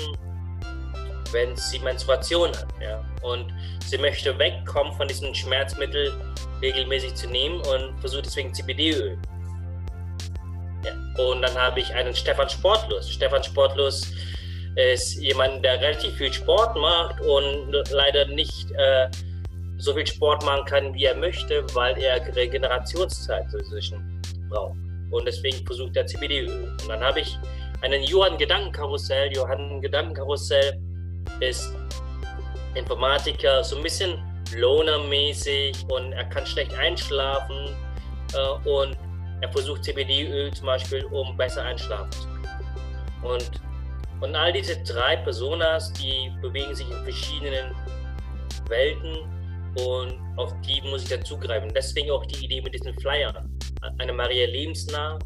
wenn 1.32 1.56
sie 1.56 1.80
Menstruation 1.80 2.50
hat. 2.50 2.68
Ja? 2.80 3.04
Und 3.22 3.52
sie 3.86 3.98
möchte 3.98 4.38
wegkommen 4.38 4.92
von 4.92 5.08
diesem 5.08 5.34
Schmerzmittel 5.34 6.12
regelmäßig 6.62 7.14
zu 7.14 7.28
nehmen 7.28 7.60
und 7.62 7.98
versucht 7.98 8.26
deswegen 8.26 8.54
CBD-Öl. 8.54 9.18
Ja. 10.84 11.24
Und 11.24 11.42
dann 11.42 11.54
habe 11.56 11.80
ich 11.80 11.92
einen 11.92 12.14
Stefan 12.14 12.48
Sportlos. 12.48 13.10
Stefan 13.10 13.42
Sportlos 13.42 14.12
ist 14.76 15.16
jemand, 15.16 15.64
der 15.64 15.80
relativ 15.80 16.16
viel 16.16 16.32
Sport 16.32 16.76
macht 16.76 17.20
und 17.20 17.72
leider 17.90 18.26
nicht 18.26 18.70
äh, 18.72 19.08
so 19.84 19.94
viel 19.94 20.06
Sport 20.06 20.44
machen 20.44 20.64
kann, 20.64 20.94
wie 20.94 21.04
er 21.04 21.16
möchte, 21.16 21.64
weil 21.74 21.96
er 21.98 22.24
Regenerationszeit 22.34 23.46
dazwischen 23.52 24.20
braucht. 24.48 24.76
Und 25.10 25.26
deswegen 25.26 25.64
versucht 25.66 25.96
er 25.96 26.06
CBD-Öl. 26.06 26.74
Und 26.80 26.88
dann 26.88 27.00
habe 27.00 27.20
ich 27.20 27.38
einen 27.82 28.02
Johann 28.02 28.38
Gedankenkarussell. 28.38 29.32
Johann 29.32 29.80
Gedankenkarussell 29.80 30.80
ist 31.40 31.74
Informatiker, 32.74 33.62
so 33.62 33.76
ein 33.76 33.82
bisschen 33.82 34.22
Loner-mäßig 34.54 35.76
und 35.88 36.12
er 36.12 36.24
kann 36.24 36.46
schlecht 36.46 36.74
einschlafen 36.74 37.74
äh, 38.34 38.68
und 38.68 38.96
er 39.40 39.48
versucht 39.50 39.84
CBD-Öl 39.84 40.52
zum 40.52 40.66
Beispiel, 40.66 41.04
um 41.06 41.36
besser 41.36 41.62
einschlafen 41.62 42.10
zu 42.12 42.28
können. 42.28 42.48
Und, 43.22 43.50
und 44.20 44.34
all 44.34 44.52
diese 44.52 44.82
drei 44.82 45.16
Personas, 45.16 45.92
die 45.92 46.32
bewegen 46.40 46.74
sich 46.74 46.90
in 46.90 47.02
verschiedenen 47.04 47.74
Welten 48.68 49.33
und 49.76 50.20
auf 50.36 50.52
die 50.62 50.80
muss 50.88 51.02
ich 51.04 51.08
dann 51.08 51.24
zugreifen. 51.24 51.72
Deswegen 51.74 52.10
auch 52.10 52.24
die 52.26 52.44
Idee 52.44 52.60
mit 52.60 52.74
diesen 52.74 52.98
Flyern. 53.00 53.50
Eine 53.98 54.12
Maria 54.12 54.46
Lebensnah 54.46 55.18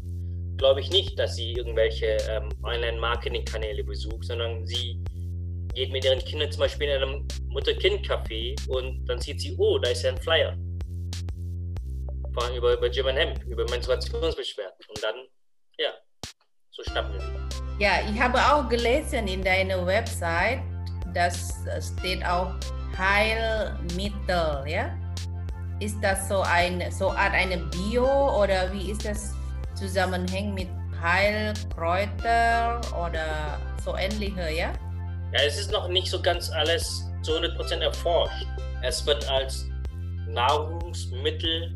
glaube 0.57 0.81
ich 0.81 0.89
nicht, 0.89 1.17
dass 1.17 1.35
sie 1.35 1.53
irgendwelche 1.53 2.17
ähm, 2.29 2.49
Online-Marketing-Kanäle 2.63 3.83
besucht, 3.83 4.25
sondern 4.25 4.65
sie 4.65 5.01
geht 5.73 5.91
mit 5.91 6.03
ihren 6.03 6.19
Kindern 6.19 6.51
zum 6.51 6.61
Beispiel 6.61 6.89
in 6.89 7.01
einem 7.01 7.27
Mutter-Kind-Café 7.47 8.55
und 8.69 9.05
dann 9.05 9.19
sieht 9.19 9.39
sie, 9.39 9.55
oh, 9.57 9.79
da 9.79 9.91
ist 9.91 10.03
ja 10.03 10.11
ein 10.11 10.17
Flyer. 10.17 10.57
Vor 12.33 12.43
allem 12.43 12.55
über, 12.57 12.73
über 12.73 12.89
German 12.89 13.15
Hemp, 13.15 13.43
über 13.45 13.65
Menstruationsbeschwerden. 13.69 14.75
Und 14.89 15.03
dann, 15.03 15.15
ja, 15.77 15.91
so 16.71 16.83
schnappen 16.83 17.13
wir. 17.13 17.49
Ja, 17.79 18.01
ich 18.11 18.19
habe 18.19 18.37
auch 18.39 18.67
gelesen 18.67 19.27
in 19.27 19.41
deiner 19.41 19.85
Website, 19.85 20.59
dass 21.13 21.63
steht 21.79 22.25
auch 22.25 22.53
Heilmittel, 24.29 24.71
ja? 24.71 24.95
Ist 25.79 25.97
das 26.01 26.27
so 26.27 26.41
ein 26.41 26.83
so 26.91 27.11
Art 27.11 27.33
eine 27.33 27.57
Bio 27.57 28.41
oder 28.41 28.71
wie 28.73 28.91
ist 28.91 29.05
das 29.05 29.33
zusammenhängt 29.75 30.53
mit 30.53 30.67
Heilkräuter 31.01 32.81
oder 32.93 33.59
so 33.83 33.95
ähnliche, 33.95 34.41
ja? 34.51 34.73
Ja, 35.31 35.41
es 35.45 35.59
ist 35.59 35.71
noch 35.71 35.87
nicht 35.87 36.07
so 36.07 36.21
ganz 36.21 36.49
alles 36.51 37.05
zu 37.21 37.33
100% 37.33 37.79
erforscht. 37.79 38.45
Es 38.81 39.05
wird 39.05 39.29
als 39.29 39.69
Nahrungsmittel, 40.27 41.73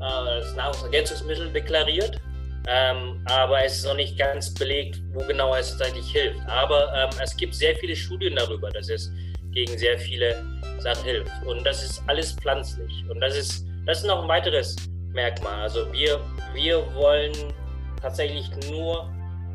äh, 0.00 0.04
als 0.04 0.54
Nahrungsergänzungsmittel 0.56 1.50
deklariert, 1.52 2.20
ähm, 2.66 3.24
aber 3.26 3.64
es 3.64 3.78
ist 3.78 3.84
noch 3.86 3.94
nicht 3.94 4.18
ganz 4.18 4.52
belegt, 4.52 5.00
wo 5.12 5.20
genau 5.24 5.54
es 5.54 5.70
tatsächlich 5.70 6.10
hilft. 6.10 6.40
Aber 6.48 6.92
ähm, 6.94 7.10
es 7.22 7.34
gibt 7.36 7.54
sehr 7.54 7.74
viele 7.76 7.96
Studien 7.96 8.36
darüber, 8.36 8.68
dass 8.70 8.90
es 8.90 9.10
gegen 9.52 9.78
sehr 9.78 9.98
viele 9.98 10.44
Sachen 10.80 11.04
hilft. 11.04 11.32
Und 11.46 11.64
das 11.64 11.82
ist 11.82 12.02
alles 12.06 12.32
pflanzlich. 12.32 13.04
Und 13.10 13.20
das 13.20 13.36
ist, 13.36 13.66
das 13.86 13.98
ist 13.98 14.06
noch 14.06 14.22
ein 14.22 14.28
weiteres 14.28 14.76
Merkmal. 15.12 15.62
Also 15.62 15.90
wir, 15.92 16.20
wir 16.54 16.84
wollen 16.94 17.32
tatsächlich 18.00 18.50
nur 18.70 19.10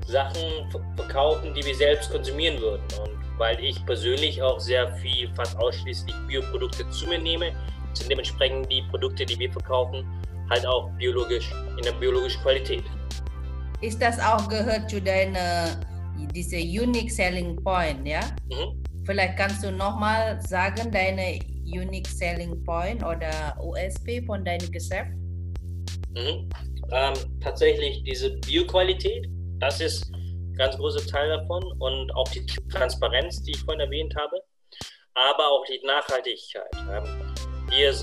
Sachen 0.07 0.69
verkaufen, 0.95 1.53
die 1.53 1.65
wir 1.65 1.75
selbst 1.75 2.11
konsumieren 2.11 2.59
würden. 2.59 2.83
Und 3.01 3.23
weil 3.37 3.59
ich 3.63 3.83
persönlich 3.85 4.41
auch 4.41 4.59
sehr 4.59 4.93
viel, 4.97 5.33
fast 5.35 5.57
ausschließlich 5.57 6.15
Bioprodukte 6.27 6.89
zu 6.89 7.07
mir 7.07 7.19
nehme, 7.19 7.51
sind 7.93 8.09
dementsprechend 8.09 8.71
die 8.71 8.81
Produkte, 8.89 9.25
die 9.25 9.37
wir 9.39 9.51
verkaufen, 9.51 10.05
halt 10.49 10.65
auch 10.65 10.89
biologisch, 10.97 11.51
in 11.77 11.83
der 11.83 11.93
biologischen 11.93 12.41
Qualität. 12.41 12.83
Ist 13.81 14.01
das 14.01 14.19
auch 14.19 14.47
gehört 14.47 14.89
zu 14.89 15.01
deiner, 15.01 15.79
diese 16.33 16.57
Unique 16.57 17.11
Selling 17.11 17.55
Point, 17.63 18.07
ja? 18.07 18.21
Mhm. 18.49 18.82
Vielleicht 19.05 19.37
kannst 19.37 19.63
du 19.63 19.71
nochmal 19.71 20.39
sagen, 20.47 20.91
deine 20.91 21.39
Unique 21.65 22.07
Selling 22.07 22.63
Point 22.63 23.03
oder 23.03 23.57
USP 23.61 24.21
von 24.25 24.45
deinem 24.45 24.71
Geschäft? 24.71 25.11
Mhm. 26.15 26.49
Ähm, 26.91 27.13
tatsächlich 27.41 28.03
diese 28.03 28.31
Bioqualität, 28.39 29.27
das 29.59 29.81
ist 29.81 30.13
ein 30.13 30.53
ganz 30.55 30.77
großer 30.77 31.05
Teil 31.07 31.29
davon 31.29 31.63
und 31.79 32.15
auch 32.15 32.27
die 32.29 32.45
Transparenz, 32.69 33.41
die 33.43 33.51
ich 33.51 33.59
vorhin 33.61 33.81
erwähnt 33.81 34.13
habe, 34.17 34.37
aber 35.15 35.47
auch 35.47 35.65
die 35.65 35.85
Nachhaltigkeit. 35.85 36.71
Wir 37.69 37.93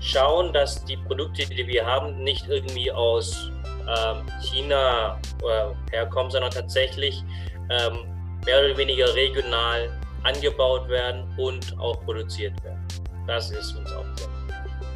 schauen, 0.00 0.52
dass 0.52 0.84
die 0.84 0.96
Produkte, 0.96 1.46
die 1.46 1.66
wir 1.66 1.86
haben, 1.86 2.22
nicht 2.22 2.48
irgendwie 2.48 2.90
aus 2.90 3.50
ähm, 3.88 4.26
China 4.42 5.20
äh, 5.42 5.92
herkommen, 5.92 6.30
sondern 6.30 6.50
tatsächlich 6.50 7.22
ähm, 7.70 7.98
mehr 8.44 8.64
oder 8.64 8.76
weniger 8.76 9.14
regional 9.14 10.01
angebaut 10.24 10.88
werden 10.88 11.24
und 11.36 11.78
auch 11.78 12.00
produziert 12.04 12.52
werden. 12.64 12.84
Das 13.26 13.50
ist 13.50 13.76
uns 13.76 13.92
auch 13.92 14.04
sehr 14.16 14.28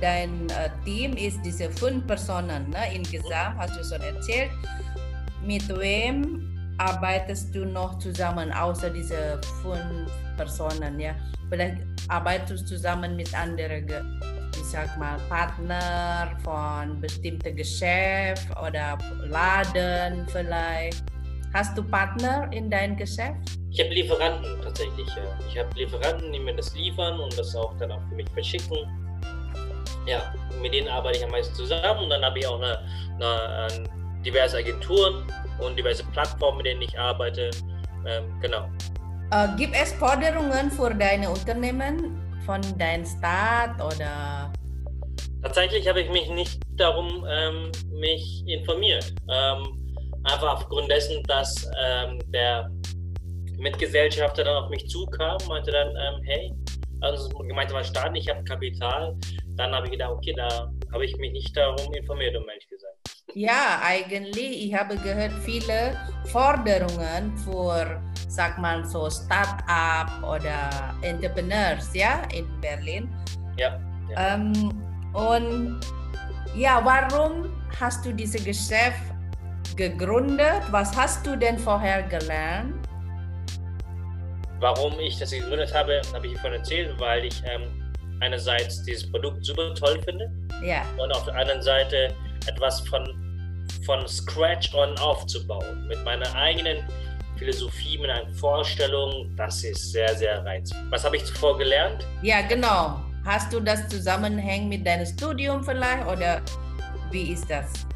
Dein 0.00 0.48
äh, 0.50 0.68
Team 0.84 1.14
ist 1.16 1.40
diese 1.42 1.70
fünf 1.70 2.06
Personen 2.06 2.68
ne? 2.70 2.94
insgesamt, 2.94 3.58
hast 3.58 3.76
du 3.76 3.84
schon 3.84 4.02
erzählt. 4.02 4.50
Mit 5.42 5.66
wem 5.68 6.74
arbeitest 6.78 7.54
du 7.54 7.64
noch 7.64 7.98
zusammen, 7.98 8.52
außer 8.52 8.90
diese 8.90 9.40
fünf 9.62 10.10
Personen? 10.36 11.00
Ja? 11.00 11.14
Vielleicht 11.48 11.78
arbeitest 12.08 12.64
du 12.64 12.74
zusammen 12.76 13.16
mit 13.16 13.32
anderen, 13.34 13.88
ich 14.52 14.64
sag 14.64 14.98
mal, 14.98 15.18
Partner 15.30 16.36
von 16.44 17.00
bestimmten 17.00 17.56
Geschäft 17.56 18.48
oder 18.50 18.98
Laden 19.28 20.26
vielleicht. 20.28 21.02
Hast 21.54 21.76
du 21.76 21.82
Partner 21.82 22.48
in 22.52 22.70
deinem 22.70 22.96
Geschäft? 22.96 23.58
Ich 23.70 23.80
habe 23.80 23.90
Lieferanten 23.90 24.60
tatsächlich. 24.62 25.06
Ja. 25.08 25.38
Ich 25.48 25.58
habe 25.58 25.68
Lieferanten, 25.74 26.32
die 26.32 26.38
mir 26.38 26.54
das 26.54 26.74
liefern 26.74 27.20
und 27.20 27.38
das 27.38 27.54
auch 27.54 27.76
dann 27.78 27.92
auch 27.92 28.00
für 28.08 28.14
mich 28.14 28.28
verschicken. 28.30 28.78
Ja, 30.06 30.32
mit 30.62 30.72
denen 30.72 30.88
arbeite 30.88 31.18
ich 31.18 31.24
am 31.24 31.30
meisten 31.30 31.54
zusammen 31.54 32.04
und 32.04 32.10
dann 32.10 32.24
habe 32.24 32.38
ich 32.38 32.46
auch 32.46 32.60
eine, 32.60 32.78
eine, 33.20 33.84
diverse 34.24 34.58
Agenturen 34.58 35.24
und 35.60 35.76
diverse 35.76 36.04
Plattformen, 36.12 36.58
mit 36.58 36.66
denen 36.66 36.82
ich 36.82 36.98
arbeite. 36.98 37.50
Ähm, 38.06 38.24
genau. 38.40 38.68
Uh, 39.32 39.56
gibt 39.56 39.74
es 39.74 39.92
Forderungen 39.92 40.70
für 40.70 40.94
deine 40.94 41.28
Unternehmen 41.28 42.20
von 42.44 42.60
deinem 42.78 43.04
Staat 43.04 43.74
oder? 43.82 44.52
Tatsächlich 45.42 45.88
habe 45.88 46.00
ich 46.00 46.10
mich 46.10 46.28
nicht 46.30 46.60
darum 46.76 47.26
ähm, 47.28 47.72
mich 47.92 48.44
informiert. 48.46 49.12
Ähm, 49.28 49.85
einfach 50.26 50.54
aufgrund 50.54 50.90
dessen, 50.90 51.22
dass 51.24 51.68
ähm, 51.82 52.18
der 52.32 52.70
Mitgesellschafter 53.58 54.44
dann 54.44 54.64
auf 54.64 54.70
mich 54.70 54.88
zukam, 54.88 55.38
meinte 55.48 55.70
dann, 55.70 55.88
ähm, 55.88 56.22
hey, 56.24 56.52
also 57.00 57.28
gemeint 57.28 57.72
war 57.72 57.84
Staat, 57.84 58.16
ich 58.16 58.28
habe 58.28 58.42
Kapital. 58.44 59.16
Dann 59.56 59.74
habe 59.74 59.86
ich 59.86 59.92
gedacht, 59.92 60.12
okay, 60.12 60.34
da 60.36 60.70
habe 60.92 61.04
ich 61.04 61.16
mich 61.16 61.32
nicht 61.32 61.56
darum 61.56 61.92
informiert, 61.94 62.36
um 62.36 62.48
ehrlich 62.48 62.68
gesagt. 62.68 62.96
Ja, 63.34 63.80
eigentlich, 63.82 64.66
ich 64.66 64.74
habe 64.74 64.96
gehört, 64.96 65.32
viele 65.44 65.96
Forderungen 66.26 67.36
für, 67.36 68.00
sag 68.28 68.58
mal 68.58 68.84
so, 68.84 69.10
Start-up 69.10 70.10
oder 70.22 70.94
Entrepreneurs, 71.02 71.92
ja, 71.94 72.22
in 72.34 72.46
Berlin. 72.60 73.08
Ja. 73.58 73.78
ja. 74.10 74.34
Ähm, 74.34 74.52
und 75.12 75.80
ja, 76.54 76.80
warum 76.82 77.50
hast 77.78 78.04
du 78.04 78.12
dieses 78.12 78.42
Geschäft 78.42 79.15
gegründet? 79.76 80.62
Was 80.70 80.96
hast 80.96 81.26
du 81.26 81.36
denn 81.36 81.58
vorher 81.58 82.02
gelernt? 82.02 82.74
Warum 84.60 84.98
ich 84.98 85.18
das 85.18 85.30
gegründet 85.30 85.74
habe, 85.74 86.00
habe 86.14 86.26
ich 86.26 86.34
davon 86.34 86.54
erzählt, 86.54 86.98
weil 86.98 87.26
ich 87.26 87.42
ähm, 87.44 87.92
einerseits 88.20 88.82
dieses 88.82 89.10
Produkt 89.10 89.44
super 89.44 89.74
toll 89.74 90.00
finde 90.02 90.30
ja. 90.64 90.82
und 90.96 91.12
auf 91.12 91.24
der 91.24 91.36
anderen 91.36 91.60
Seite 91.62 92.14
etwas 92.46 92.80
von, 92.88 93.04
von 93.84 94.08
Scratch 94.08 94.74
on 94.74 94.96
aufzubauen, 94.98 95.86
mit 95.88 96.02
meiner 96.04 96.34
eigenen 96.34 96.78
Philosophie, 97.36 97.98
mit 97.98 98.10
einer 98.10 98.32
Vorstellung, 98.32 99.30
das 99.36 99.62
ist 99.62 99.92
sehr, 99.92 100.14
sehr 100.16 100.42
reizvoll. 100.44 100.80
Was 100.88 101.04
habe 101.04 101.16
ich 101.16 101.24
zuvor 101.26 101.58
gelernt? 101.58 102.06
Ja, 102.22 102.40
genau. 102.40 103.02
Hast 103.26 103.52
du 103.52 103.60
das 103.60 103.88
Zusammenhang 103.88 104.68
mit 104.68 104.86
deinem 104.86 105.04
Studium 105.04 105.62
vielleicht 105.62 106.06
oder 106.06 106.40
wie 107.10 107.32
ist 107.32 107.50
das? 107.50 107.86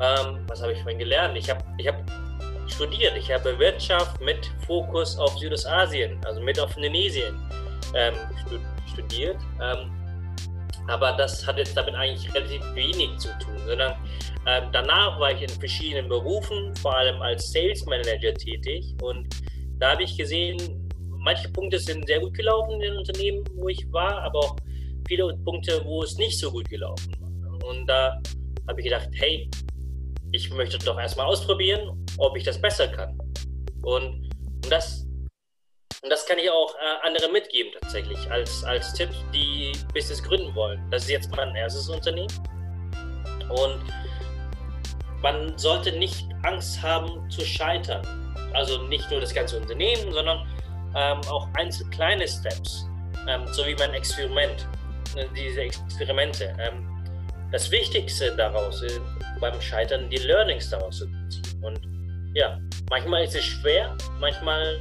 Ähm, 0.00 0.44
was 0.48 0.62
habe 0.62 0.72
ich 0.72 0.78
vorhin 0.80 0.98
gelernt? 0.98 1.36
Ich 1.36 1.50
habe 1.50 1.62
ich 1.78 1.86
hab 1.86 2.02
studiert. 2.66 3.12
Ich 3.16 3.30
habe 3.30 3.58
Wirtschaft 3.58 4.20
mit 4.20 4.50
Fokus 4.66 5.18
auf 5.18 5.36
Südostasien, 5.38 6.18
also 6.24 6.40
mit 6.40 6.58
auf 6.58 6.76
Indonesien 6.76 7.36
ähm, 7.94 8.14
studiert. 8.92 9.36
Ähm, 9.60 9.90
aber 10.88 11.12
das 11.12 11.46
hat 11.46 11.58
jetzt 11.58 11.76
damit 11.76 11.94
eigentlich 11.94 12.32
relativ 12.34 12.62
wenig 12.74 13.16
zu 13.18 13.28
tun, 13.38 13.56
sondern 13.66 13.94
ähm, 14.46 14.70
danach 14.72 15.20
war 15.20 15.32
ich 15.32 15.42
in 15.42 15.48
verschiedenen 15.48 16.08
Berufen, 16.08 16.74
vor 16.76 16.96
allem 16.96 17.20
als 17.20 17.52
Sales 17.52 17.84
Manager 17.86 18.32
tätig 18.34 18.94
und 19.02 19.28
da 19.78 19.92
habe 19.92 20.02
ich 20.02 20.16
gesehen, 20.16 20.88
manche 21.08 21.48
Punkte 21.50 21.78
sind 21.78 22.06
sehr 22.06 22.20
gut 22.20 22.34
gelaufen 22.34 22.72
in 22.74 22.80
den 22.80 22.96
Unternehmen, 22.96 23.44
wo 23.54 23.68
ich 23.68 23.86
war, 23.92 24.22
aber 24.22 24.38
auch 24.38 24.56
viele 25.06 25.32
Punkte, 25.44 25.82
wo 25.84 26.02
es 26.02 26.16
nicht 26.16 26.38
so 26.38 26.50
gut 26.50 26.68
gelaufen 26.68 27.14
war. 27.20 27.68
Und 27.68 27.86
da 27.86 28.20
habe 28.68 28.80
ich 28.80 28.84
gedacht, 28.84 29.08
hey, 29.12 29.48
ich 30.32 30.50
möchte 30.50 30.78
doch 30.78 30.98
erstmal 30.98 31.26
ausprobieren, 31.26 32.06
ob 32.18 32.36
ich 32.36 32.44
das 32.44 32.60
besser 32.60 32.88
kann. 32.88 33.18
Und, 33.82 34.30
und 34.64 34.70
das 34.70 35.06
und 36.02 36.08
das 36.08 36.24
kann 36.24 36.38
ich 36.38 36.50
auch 36.50 36.74
äh, 36.76 37.06
anderen 37.06 37.30
mitgeben 37.32 37.72
tatsächlich 37.78 38.30
als, 38.30 38.64
als 38.64 38.94
Tipp, 38.94 39.10
die 39.34 39.72
Business 39.92 40.22
gründen 40.22 40.54
wollen. 40.54 40.82
Das 40.90 41.02
ist 41.02 41.10
jetzt 41.10 41.36
mein 41.36 41.54
erstes 41.54 41.90
Unternehmen. 41.90 42.32
Und 43.50 43.82
man 45.20 45.58
sollte 45.58 45.92
nicht 45.92 46.26
Angst 46.42 46.82
haben 46.82 47.28
zu 47.30 47.44
scheitern. 47.44 48.02
Also 48.54 48.82
nicht 48.84 49.10
nur 49.10 49.20
das 49.20 49.34
ganze 49.34 49.58
Unternehmen, 49.58 50.10
sondern 50.10 50.46
ähm, 50.96 51.20
auch 51.28 51.46
einzelne 51.58 51.90
kleine 51.90 52.26
Steps. 52.26 52.88
Ähm, 53.28 53.46
so 53.52 53.66
wie 53.66 53.74
mein 53.74 53.92
Experiment, 53.92 54.66
äh, 55.16 55.26
diese 55.36 55.60
Experimente. 55.60 56.56
Ähm, 56.58 56.88
das 57.52 57.70
Wichtigste 57.70 58.34
daraus 58.36 58.80
ist, 58.80 59.00
beim 59.40 59.60
Scheitern 59.60 60.08
die 60.10 60.18
Learnings 60.18 60.70
daraus 60.70 60.98
zu 60.98 61.06
ziehen. 61.28 61.62
Und 61.62 61.80
ja, 62.34 62.58
manchmal 62.90 63.24
ist 63.24 63.34
es 63.34 63.44
schwer, 63.44 63.96
manchmal 64.20 64.78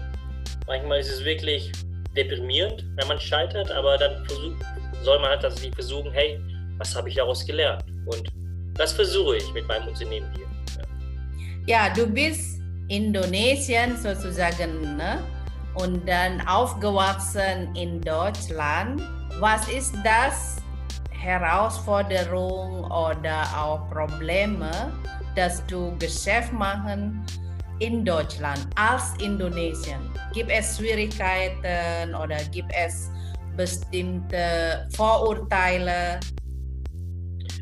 Manchmal 0.70 1.00
ist 1.00 1.10
es 1.10 1.26
wirklich 1.26 1.72
deprimierend, 2.16 2.86
wenn 2.96 3.08
man 3.08 3.20
scheitert, 3.20 3.72
aber 3.72 3.98
dann 3.98 4.24
versuch, 4.28 4.54
soll 5.02 5.18
man 5.20 5.32
halt 5.32 5.42
tatsächlich 5.42 5.74
versuchen, 5.74 6.12
hey, 6.12 6.40
was 6.78 6.96
habe 6.96 7.10
ich 7.10 7.16
daraus 7.16 7.44
gelernt? 7.44 7.84
Und 8.06 8.30
das 8.76 8.94
versuche 8.94 9.38
ich 9.38 9.52
mit 9.52 9.68
meinem 9.68 9.88
Unternehmen 9.88 10.32
hier. 10.36 10.46
Ja, 11.66 11.88
ja 11.88 11.94
du 11.94 12.06
bist 12.06 12.62
Indonesian 12.88 13.98
sozusagen 13.98 14.96
ne? 14.96 15.24
und 15.74 16.08
dann 16.08 16.40
aufgewachsen 16.48 17.76
in 17.76 18.00
Deutschland. 18.00 19.02
Was 19.40 19.68
ist 19.70 19.96
das 20.04 20.59
Herausforderung 21.20 22.86
oder 22.86 23.44
auch 23.56 23.90
Probleme, 23.90 24.72
dass 25.36 25.66
du 25.68 25.96
Geschäft 26.00 26.54
machen 26.54 27.26
in 27.80 28.06
Deutschland 28.06 28.68
als 28.76 29.14
Indonesien? 29.22 30.00
Gibt 30.34 30.50
es 30.50 30.78
Schwierigkeiten 30.78 32.16
oder 32.16 32.38
gibt 32.52 32.72
es 32.74 33.10
bestimmte 33.58 34.88
Vorurteile? 34.96 36.20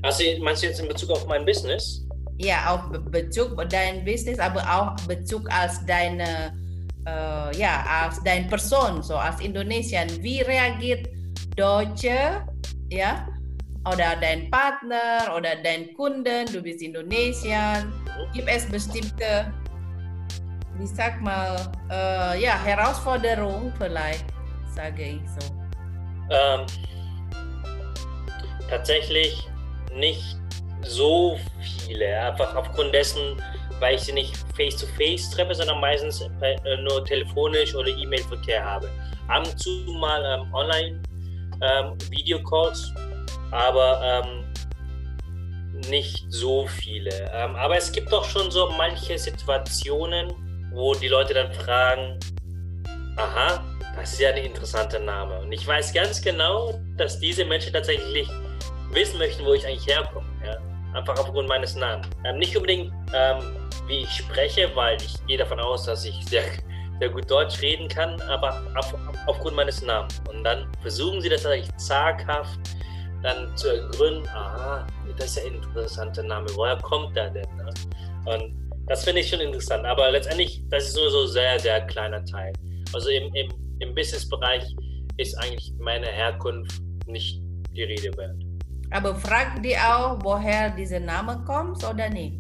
Also 0.04 0.24
meinst 0.42 0.62
du 0.62 0.68
jetzt 0.68 0.80
in 0.80 0.88
Bezug 0.88 1.10
auf 1.10 1.26
mein 1.28 1.44
Business? 1.44 2.06
Ja, 2.38 2.76
auf 2.76 2.92
Bezug 3.10 3.60
auf 3.60 3.68
dein 3.68 4.06
Business, 4.06 4.38
aber 4.38 4.62
auch 4.62 4.96
Bezug 5.08 5.52
als 5.52 5.84
deine, 5.88 6.54
äh, 7.08 7.58
ja, 7.58 7.84
als 8.04 8.22
deine 8.24 8.48
Person, 8.48 9.02
so 9.02 9.16
als 9.16 9.42
Indonesian. 9.42 10.08
Wie 10.22 10.42
reagiert 10.42 11.10
Deutsche, 11.56 12.46
ja, 12.92 13.28
oder 13.90 14.16
dein 14.20 14.50
Partner 14.52 15.36
oder 15.36 15.56
dein 15.64 15.94
Kunden, 15.96 16.46
du 16.52 16.62
bist 16.62 16.82
Indonesian, 16.82 17.88
mhm. 17.88 18.34
gibt 18.34 18.50
es 18.50 18.66
bestimmte 18.70 19.52
ich 20.84 20.90
sag 20.90 21.22
mal, 21.22 21.56
äh, 21.90 22.42
ja, 22.42 22.62
Herausforderung 22.64 23.74
vielleicht, 23.78 24.26
sage 24.76 25.04
ich 25.04 25.22
so. 25.40 25.54
Ähm, 26.30 26.66
tatsächlich 28.70 29.48
nicht 29.94 30.38
so 30.84 31.40
viele, 31.88 32.20
einfach 32.22 32.56
aufgrund 32.56 32.94
dessen, 32.94 33.42
weil 33.80 33.96
ich 33.96 34.02
sie 34.02 34.14
nicht 34.14 34.38
face-to-face 34.56 35.30
-face 35.30 35.36
treffe, 35.36 35.56
sondern 35.56 35.80
meistens 35.80 36.22
äh, 36.42 36.78
nur 36.78 37.04
telefonisch 37.06 37.74
oder 37.74 37.90
E-Mail-Verkehr 37.90 38.64
habe. 38.64 38.90
Ab 39.28 39.48
und 39.48 39.60
zu 39.60 39.70
mal 40.00 40.24
ähm, 40.24 40.54
online 40.54 41.02
ähm, 41.62 41.98
Videocalls, 42.10 42.94
aber 43.52 44.02
ähm, 44.04 44.46
nicht 45.90 46.26
so 46.30 46.68
viele. 46.68 47.12
Ähm, 47.34 47.56
aber 47.56 47.78
es 47.78 47.92
gibt 47.92 48.12
doch 48.12 48.26
schon 48.26 48.52
so 48.52 48.70
manche 48.78 49.18
Situationen, 49.18 50.34
wo 50.72 50.94
die 50.94 51.08
Leute 51.08 51.34
dann 51.34 51.52
fragen, 51.54 52.20
aha, 53.16 53.64
das 53.96 54.14
ist 54.14 54.20
ja 54.20 54.30
ein 54.30 54.38
interessanter 54.38 55.00
Name. 55.00 55.40
Und 55.40 55.52
ich 55.52 55.66
weiß 55.66 55.94
ganz 55.94 56.22
genau, 56.22 56.80
dass 56.98 57.20
diese 57.20 57.46
Menschen 57.46 57.74
tatsächlich 57.74 58.28
wissen 58.92 59.18
möchten, 59.18 59.46
wo 59.46 59.54
ich 59.54 59.66
eigentlich 59.66 59.88
herkomme. 59.88 60.26
Ja? 60.46 60.58
Einfach 60.94 61.18
aufgrund 61.20 61.48
meines 61.48 61.76
Namens. 61.76 62.08
Ähm, 62.24 62.38
nicht 62.38 62.56
unbedingt, 62.56 62.94
ähm, 63.14 63.40
wie 63.88 64.02
ich 64.02 64.12
spreche, 64.12 64.72
weil 64.76 64.98
ich 65.02 65.14
gehe 65.28 65.38
davon 65.38 65.60
aus, 65.60 65.86
dass 65.86 66.06
ich 66.06 66.16
sehr, 66.26 66.44
sehr 67.00 67.10
gut 67.10 67.30
Deutsch 67.30 67.62
reden 67.62 67.88
kann, 67.88 68.20
aber 68.22 68.62
auf, 68.76 68.94
aufgrund 69.26 69.56
meines 69.56 69.82
Namens. 69.82 70.22
Und 70.30 70.44
dann 70.44 70.68
versuchen 70.82 71.22
sie 71.22 71.30
das 71.30 71.44
tatsächlich 71.44 71.76
zaghaft 71.78 72.60
dann 73.28 73.56
zu 73.58 73.68
ergründen, 73.68 74.28
aha, 74.30 74.88
das 75.18 75.26
ist 75.26 75.38
ja 75.38 75.52
ein 75.52 75.56
interessanter 75.56 76.24
Name, 76.24 76.48
woher 76.56 76.78
kommt 76.78 77.16
der 77.16 77.30
denn? 77.30 77.48
Ne? 77.58 77.74
Und 78.26 78.86
das 78.88 79.04
finde 79.04 79.22
ich 79.22 79.30
schon 79.30 79.42
interessant. 79.42 79.86
Aber 79.86 80.10
letztendlich, 80.12 80.64
das 80.70 80.88
ist 80.88 80.96
nur 80.96 81.10
so 81.10 81.22
ein 81.24 81.28
sehr, 81.28 81.60
sehr 81.60 81.82
kleiner 81.88 82.24
Teil. 82.24 82.54
Also 82.94 83.10
im, 83.10 83.34
im, 83.36 83.52
im 83.80 83.94
Business-Bereich 83.94 84.64
ist 85.18 85.36
eigentlich 85.40 85.74
meine 85.80 86.08
Herkunft 86.08 86.82
nicht 87.06 87.42
die 87.74 87.84
Rede 87.84 88.16
wert. 88.18 88.38
Aber 88.92 89.14
fragt 89.16 89.66
die 89.66 89.76
auch, 89.76 90.18
woher 90.22 90.70
dieser 90.70 91.02
Name 91.02 91.44
kommt 91.46 91.84
oder 91.84 92.10
nicht? 92.10 92.40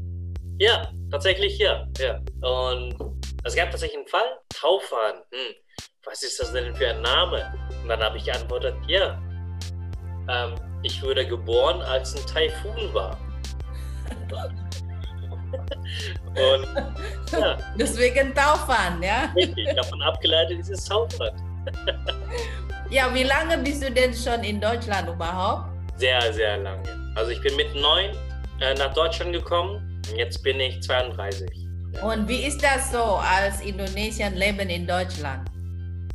Ja, 0.59 0.89
tatsächlich 1.11 1.57
ja. 1.57 1.85
ja. 1.99 2.19
Und 2.41 2.95
es 3.43 3.55
gab 3.55 3.71
tatsächlich 3.71 3.97
einen 3.97 4.07
Fall, 4.07 4.39
Taufan. 4.49 5.21
Hm, 5.31 5.53
was 6.05 6.23
ist 6.23 6.39
das 6.39 6.53
denn 6.53 6.73
für 6.75 6.87
ein 6.87 7.01
Name? 7.01 7.53
Und 7.83 7.89
dann 7.89 7.99
habe 7.99 8.17
ich 8.17 8.23
geantwortet, 8.23 8.75
ja, 8.87 9.21
ähm, 10.29 10.55
ich 10.83 11.01
wurde 11.01 11.25
geboren, 11.25 11.81
als 11.81 12.15
ein 12.15 12.25
Taifun 12.25 12.93
war. 12.93 13.17
Und, 16.35 16.67
ja. 17.31 17.57
Deswegen 17.79 18.33
Taufan, 18.33 19.01
ja? 19.01 19.31
Richtig, 19.35 19.75
davon 19.75 20.01
abgeleitet 20.01 20.59
ist 20.59 20.69
es 20.69 20.85
Taufan. 20.85 21.31
ja, 22.89 23.13
wie 23.13 23.23
lange 23.23 23.57
bist 23.57 23.83
du 23.83 23.91
denn 23.91 24.13
schon 24.13 24.43
in 24.43 24.61
Deutschland 24.61 25.09
überhaupt? 25.09 25.69
Sehr, 25.95 26.31
sehr 26.33 26.57
lange. 26.57 26.83
Also 27.15 27.31
ich 27.31 27.41
bin 27.41 27.55
mit 27.55 27.73
neun 27.73 28.11
äh, 28.61 28.73
nach 28.75 28.93
Deutschland 28.93 29.33
gekommen 29.33 30.01
und 30.11 30.17
jetzt 30.17 30.43
bin 30.43 30.59
ich 30.59 30.81
32. 30.81 31.49
Und 32.03 32.27
wie 32.27 32.45
ist 32.45 32.61
das 32.63 32.91
so 32.91 33.19
als 33.19 33.61
Indonesian 33.61 34.35
leben 34.35 34.69
in 34.69 34.85
Deutschland? 34.85 35.49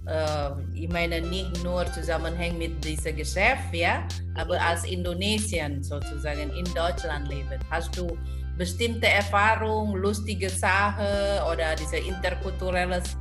Äh, 0.06 0.50
ich 0.74 0.88
meine 0.88 1.20
nicht 1.20 1.62
nur 1.62 1.86
zusammenhängt 1.92 2.58
mit 2.58 2.84
diesem 2.84 3.16
Geschäft, 3.16 3.72
ja, 3.72 4.06
aber 4.34 4.60
als 4.60 4.84
Indonesian 4.84 5.82
sozusagen 5.82 6.50
in 6.50 6.64
Deutschland 6.74 7.28
leben. 7.28 7.58
Hast 7.70 7.96
du 7.96 8.18
bestimmte 8.58 9.06
Erfahrungen, 9.06 9.96
lustige 9.96 10.48
Sachen 10.48 11.06
oder 11.50 11.74
diese 11.78 11.98
interkulturelles 11.98 13.16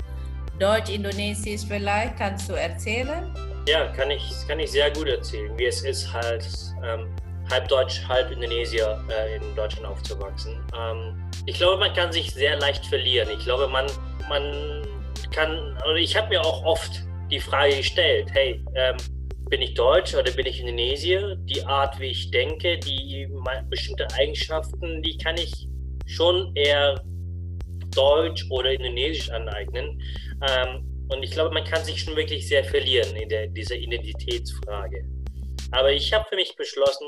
Deutsch-Indonesisch 0.59 1.61
vielleicht? 1.67 2.17
Kannst 2.17 2.49
du 2.49 2.53
erzählen? 2.53 3.31
Ja, 3.67 3.87
kann 3.93 4.09
ich, 4.09 4.31
kann 4.47 4.59
ich 4.59 4.71
sehr 4.71 4.89
gut 4.91 5.07
erzählen, 5.07 5.55
wie 5.57 5.65
es 5.65 5.83
ist 5.83 6.11
halt 6.11 6.47
ähm, 6.83 7.07
halb 7.51 7.67
Deutsch, 7.67 8.01
halb 8.07 8.31
Indonesier 8.31 8.99
äh, 9.09 9.35
in 9.35 9.55
Deutschland 9.55 9.85
aufzuwachsen. 9.85 10.59
Ähm, 10.75 11.15
ich 11.45 11.57
glaube, 11.57 11.79
man 11.79 11.93
kann 11.93 12.11
sich 12.11 12.31
sehr 12.33 12.57
leicht 12.59 12.85
verlieren. 12.87 13.29
Ich 13.29 13.43
glaube, 13.43 13.67
man, 13.67 13.85
man 14.29 14.81
kann, 15.31 15.77
oder 15.85 15.95
ich 15.95 16.15
habe 16.15 16.29
mir 16.29 16.41
auch 16.41 16.63
oft 16.63 17.03
die 17.29 17.39
Frage 17.39 17.77
gestellt, 17.77 18.29
hey, 18.33 18.63
ähm, 18.75 18.97
bin 19.49 19.61
ich 19.61 19.73
Deutsch 19.73 20.13
oder 20.15 20.31
bin 20.31 20.45
ich 20.45 20.59
Indonesier? 20.59 21.35
Die 21.37 21.63
Art, 21.63 21.99
wie 21.99 22.07
ich 22.07 22.31
denke, 22.31 22.77
die 22.79 23.27
bestimmte 23.69 24.07
Eigenschaften, 24.13 25.01
die 25.01 25.17
kann 25.17 25.35
ich 25.37 25.67
schon 26.05 26.55
eher 26.55 27.01
Deutsch 27.93 28.45
oder 28.49 28.71
Indonesisch 28.71 29.29
aneignen. 29.29 30.01
Ähm, 30.47 30.87
und 31.09 31.23
ich 31.23 31.31
glaube, 31.31 31.53
man 31.53 31.65
kann 31.65 31.83
sich 31.83 32.01
schon 32.01 32.15
wirklich 32.15 32.47
sehr 32.47 32.63
verlieren 32.63 33.13
in 33.17 33.27
der, 33.27 33.47
dieser 33.47 33.75
Identitätsfrage. 33.75 35.03
Aber 35.71 35.91
ich 35.91 36.13
habe 36.13 36.25
für 36.29 36.35
mich 36.35 36.55
beschlossen, 36.55 37.07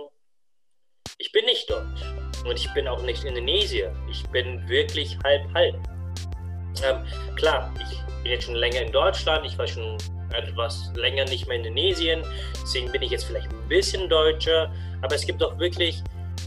ich 1.18 1.32
bin 1.32 1.46
nicht 1.46 1.70
Deutsch 1.70 2.02
und 2.46 2.60
ich 2.60 2.74
bin 2.74 2.88
auch 2.88 3.02
nicht 3.04 3.24
Indonesier. 3.24 3.94
Ich 4.10 4.24
bin 4.30 4.68
wirklich 4.68 5.18
halb-halb. 5.24 5.76
Ähm, 6.84 7.06
klar, 7.36 7.74
ich 7.80 8.03
bin 8.24 8.32
jetzt 8.32 8.46
schon 8.46 8.56
länger 8.56 8.82
in 8.82 8.92
Deutschland, 8.92 9.46
ich 9.46 9.58
war 9.58 9.68
schon 9.68 9.98
etwas 10.34 10.92
länger 10.96 11.26
nicht 11.26 11.48
mehr 11.48 11.58
in 11.58 11.66
Indonesien, 11.66 12.24
deswegen 12.62 12.92
bin 12.92 13.02
ich 13.02 13.12
jetzt 13.12 13.26
vielleicht 13.26 13.50
ein 13.52 13.68
bisschen 13.68 14.10
Deutscher, 14.10 14.72
aber 15.02 15.16
es 15.16 15.26
gibt 15.26 15.44
auch 15.44 15.58
wirklich 15.60 16.02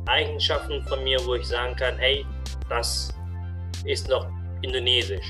Eigenschaften 0.06 0.82
von 0.84 1.04
mir, 1.04 1.24
wo 1.24 1.34
ich 1.34 1.46
sagen 1.46 1.76
kann, 1.76 1.96
hey, 1.98 2.24
das 2.68 3.14
ist 3.84 4.08
noch 4.08 4.26
Indonesisch. 4.62 5.26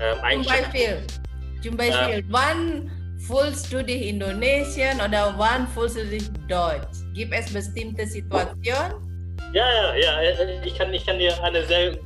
Ähm, 0.00 0.42
zum 0.42 0.44
Beispiel, 0.44 1.06
zum 1.62 1.76
Beispiel 1.76 2.18
äh, 2.18 2.24
wann 2.28 2.90
fühlst 3.18 3.72
du 3.72 3.84
dich 3.84 4.06
Indonesian 4.06 4.96
oder 5.00 5.34
wann 5.36 5.66
fühlst 5.68 5.96
du 5.96 6.06
dich 6.06 6.30
Deutsch? 6.48 6.98
Gibt 7.14 7.34
es 7.34 7.52
bestimmte 7.52 8.06
Situationen? 8.06 8.92
Ja, 9.52 9.94
ja, 9.94 10.22
ja. 10.22 10.62
Ich 10.64 10.76
kann, 10.76 10.92
ich 10.94 11.04
kann 11.04 11.18
dir 11.18 11.42
eine 11.42 11.64
sehr 11.66 11.98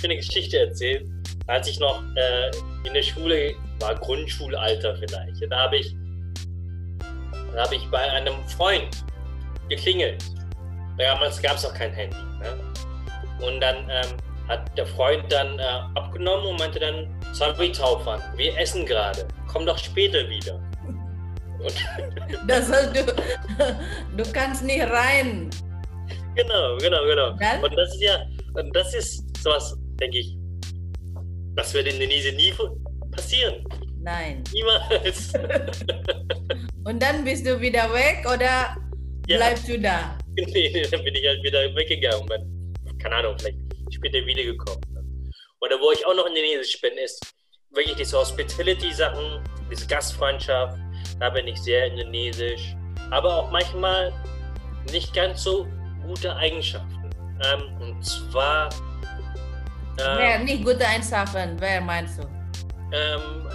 schöne 0.00 0.16
Geschichte 0.16 0.58
erzählen 0.58 1.17
als 1.48 1.66
ich 1.66 1.80
noch 1.80 2.02
äh, 2.14 2.50
in 2.84 2.94
der 2.94 3.02
Schule 3.02 3.54
war, 3.80 3.94
Grundschulalter 3.96 4.96
vielleicht, 4.96 5.50
da 5.50 5.58
habe 5.58 5.78
ich, 5.78 5.94
da 7.54 7.64
habe 7.64 7.74
ich 7.74 7.86
bei 7.90 8.10
einem 8.12 8.46
Freund 8.46 9.04
geklingelt. 9.68 10.24
Damals 10.98 11.40
gab 11.40 11.56
es 11.56 11.64
noch 11.64 11.74
kein 11.74 11.92
Handy. 11.92 12.16
Ne? 12.40 13.46
Und 13.46 13.60
dann 13.60 13.76
ähm, 13.88 14.16
hat 14.48 14.76
der 14.76 14.86
Freund 14.86 15.30
dann 15.32 15.58
äh, 15.58 15.62
abgenommen 15.94 16.46
und 16.48 16.58
meinte 16.58 16.78
dann, 16.80 17.08
sorry 17.32 17.72
Taufan, 17.72 18.20
wir 18.36 18.56
essen 18.58 18.84
gerade, 18.84 19.26
komm 19.46 19.64
doch 19.64 19.78
später 19.78 20.28
wieder. 20.28 20.60
das 22.46 22.68
du, 22.68 23.04
du 24.16 24.32
kannst 24.32 24.62
nicht 24.64 24.82
rein. 24.82 25.50
Genau, 26.34 26.76
genau, 26.78 27.04
genau. 27.04 27.32
Dann? 27.32 27.64
Und 27.64 27.76
das 27.76 27.94
ist 27.94 28.02
ja, 28.02 28.18
und 28.54 28.74
das 28.76 28.94
ist 28.94 29.24
sowas, 29.42 29.76
denke 30.00 30.18
ich, 30.18 30.37
das 31.58 31.74
wird 31.74 31.88
in 31.88 31.94
Indonesien 31.94 32.36
nie 32.36 32.54
passieren. 33.10 33.64
Nein. 34.00 34.44
Niemals. 34.52 35.32
Und 36.84 37.02
dann 37.02 37.24
bist 37.24 37.44
du 37.44 37.60
wieder 37.60 37.92
weg 37.92 38.24
oder 38.24 38.76
ja. 39.26 39.36
bleibst 39.36 39.68
du 39.68 39.78
da? 39.78 40.16
Nee, 40.40 40.86
dann 40.88 41.02
bin 41.02 41.16
ich 41.16 41.26
halt 41.26 41.42
wieder 41.42 41.74
weggegangen. 41.74 42.28
keine 43.02 43.16
Ahnung, 43.16 43.36
vielleicht 43.40 43.58
später 43.90 44.24
wiedergekommen. 44.24 44.80
Oder 45.60 45.80
wo 45.80 45.90
ich 45.90 46.06
auch 46.06 46.14
noch 46.14 46.26
in 46.26 46.36
Indonesisch 46.36 46.80
bin, 46.80 46.92
ist 46.96 47.34
wirklich 47.70 47.96
diese 47.96 48.16
Hospitality-Sachen, 48.18 49.42
diese 49.68 49.88
Gastfreundschaft. 49.88 50.78
Da 51.18 51.30
bin 51.30 51.48
ich 51.48 51.58
sehr 51.58 51.86
indonesisch. 51.86 52.76
Aber 53.10 53.34
auch 53.34 53.50
manchmal 53.50 54.12
nicht 54.92 55.12
ganz 55.12 55.42
so 55.42 55.66
gute 56.06 56.36
Eigenschaften. 56.36 57.10
Ähm, 57.42 57.62
und 57.80 58.04
zwar 58.04 58.70
Wer 59.98 60.38
nicht 60.40 60.64
gute 60.64 60.84
Eigenschaften, 60.86 61.56
wer 61.58 61.80
meinst 61.80 62.18
du? 62.18 62.22
Ähm, 62.92 63.48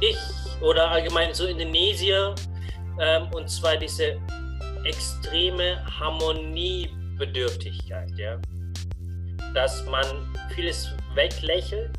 ich 0.00 0.18
oder 0.60 0.90
allgemein 0.90 1.32
so 1.34 1.46
Indonesier 1.46 2.34
ähm, 3.00 3.28
und 3.32 3.50
zwar 3.50 3.76
diese 3.76 4.16
extreme 4.84 5.84
Harmoniebedürftigkeit, 5.98 8.10
ja. 8.16 8.38
Dass 9.54 9.84
man 9.86 10.06
vieles 10.54 10.94
weglächelt, 11.14 11.90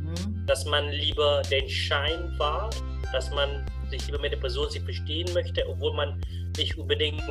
mhm. 0.00 0.44
dass 0.46 0.66
man 0.66 0.88
lieber 0.90 1.42
den 1.50 1.68
Schein 1.68 2.32
wahrt, 2.38 2.82
dass 3.12 3.30
man 3.30 3.64
sich 3.90 4.06
lieber 4.06 4.20
mit 4.20 4.32
der 4.32 4.38
Person 4.38 4.70
sich 4.70 4.82
verstehen 4.82 5.32
möchte, 5.32 5.64
obwohl 5.68 5.94
man 5.94 6.20
nicht 6.56 6.76
unbedingt 6.76 7.22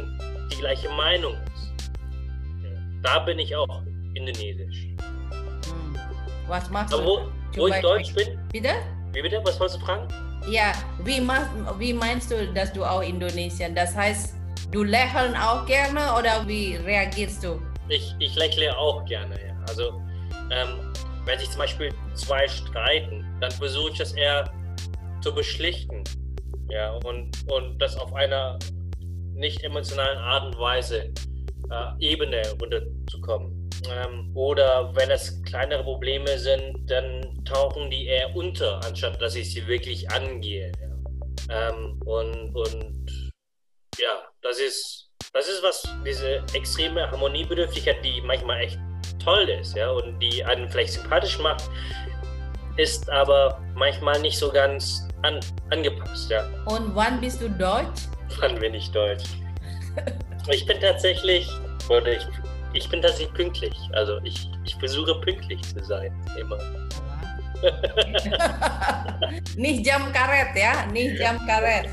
die 0.52 0.58
gleiche 0.58 0.90
Meinung 0.90 1.36
ist. 1.54 1.74
Da 3.04 3.20
bin 3.20 3.40
ich 3.40 3.56
auch 3.56 3.82
indonesisch. 4.16 4.95
Was 6.48 6.70
machst 6.70 6.94
du? 6.94 7.04
Wo, 7.04 7.22
wo 7.56 7.68
ich 7.68 7.82
Deutsch 7.82 8.14
bin? 8.14 8.40
Bitte? 8.52 8.70
Wie 9.14 9.22
bitte? 9.22 9.42
Was 9.44 9.60
wolltest 9.60 9.82
du 9.82 9.86
fragen? 9.86 10.08
Ja, 10.48 10.74
wie, 11.04 11.20
mach, 11.20 11.48
wie 11.80 11.94
meinst 11.94 12.30
du, 12.32 12.54
dass 12.54 12.72
du 12.72 12.84
auch 12.84 13.02
Indonesian? 13.02 13.74
Das 13.74 13.96
heißt, 13.96 14.36
du 14.72 14.84
lächeln 14.84 15.36
auch 15.36 15.66
gerne 15.66 16.02
oder 16.18 16.48
wie 16.48 16.76
reagierst 16.76 17.44
du? 17.44 17.60
Ich, 17.90 18.14
ich 18.20 18.36
lächle 18.36 18.78
auch 18.78 19.06
gerne, 19.06 19.36
ja. 19.48 19.56
Also, 19.68 20.02
ähm, 20.52 20.94
wenn 21.26 21.40
sich 21.40 21.50
zum 21.50 21.60
Beispiel 21.60 21.92
zwei 22.14 22.48
streiten, 22.48 23.26
dann 23.42 23.52
versuche 23.52 23.92
ich 23.92 23.98
das 23.98 24.14
eher 24.14 24.52
zu 25.22 25.34
beschlichten. 25.34 26.04
Ja, 26.70 26.92
und, 27.06 27.32
und 27.52 27.80
das 27.80 27.98
auf 27.98 28.14
einer 28.14 28.60
nicht 29.34 29.64
emotionalen 29.64 30.18
Art 30.20 30.46
und 30.46 30.60
Weise, 30.60 31.12
äh, 31.72 31.86
Ebene 32.00 32.42
runterzukommen. 32.62 33.55
Ähm, 33.90 34.32
oder 34.36 34.96
wenn 34.96 35.12
es 35.12 35.42
kleinere 35.44 35.84
Probleme 35.84 36.38
sind, 36.38 36.90
dann 36.90 37.44
tauchen 37.46 37.90
die 37.90 38.08
eher 38.08 38.36
unter, 38.36 38.84
anstatt 38.84 39.22
dass 39.22 39.36
ich 39.36 39.54
sie 39.54 39.66
wirklich 39.68 40.10
angehe. 40.12 40.72
Ja. 40.82 41.70
Ähm, 41.70 42.00
und, 42.06 42.56
und 42.56 43.32
ja, 44.00 44.24
das 44.42 44.60
ist, 44.60 45.10
das 45.34 45.48
ist 45.48 45.64
was, 45.64 45.84
diese 46.06 46.44
extreme 46.54 47.10
Harmoniebedürftigkeit, 47.10 48.04
die 48.04 48.22
manchmal 48.22 48.62
echt 48.62 48.80
toll 49.24 49.50
ist, 49.50 49.76
ja, 49.76 49.90
und 49.90 50.20
die 50.20 50.44
einen 50.44 50.70
vielleicht 50.70 50.94
sympathisch 50.94 51.40
macht, 51.40 51.70
ist 52.78 53.10
aber 53.10 53.62
manchmal 53.76 54.20
nicht 54.22 54.38
so 54.38 54.52
ganz 54.52 55.08
an, 55.24 55.40
angepasst, 55.72 56.30
ja. 56.30 56.48
Und 56.66 56.96
wann 56.96 57.22
bist 57.22 57.42
du 57.42 57.50
Deutsch? 57.50 58.08
Wann 58.40 58.60
bin 58.60 58.74
ich 58.74 58.92
Deutsch? 58.92 59.26
ich 60.50 60.66
bin 60.66 60.80
tatsächlich, 60.80 61.50
oder 61.90 62.14
ich 62.14 62.28
ich 62.76 62.90
bin 62.90 63.02
tatsächlich 63.02 63.34
pünktlich. 63.34 63.76
Also 63.94 64.20
ich, 64.24 64.50
ich 64.66 64.76
versuche 64.76 65.16
pünktlich 65.22 65.62
zu 65.64 65.84
sein, 65.84 66.14
immer. 66.38 66.58
nicht 69.56 69.88
jam 69.88 70.12
karet 70.12 70.56
ya, 70.56 70.86
nicht 70.92 71.18
jam 71.20 71.40
karet. 71.48 71.90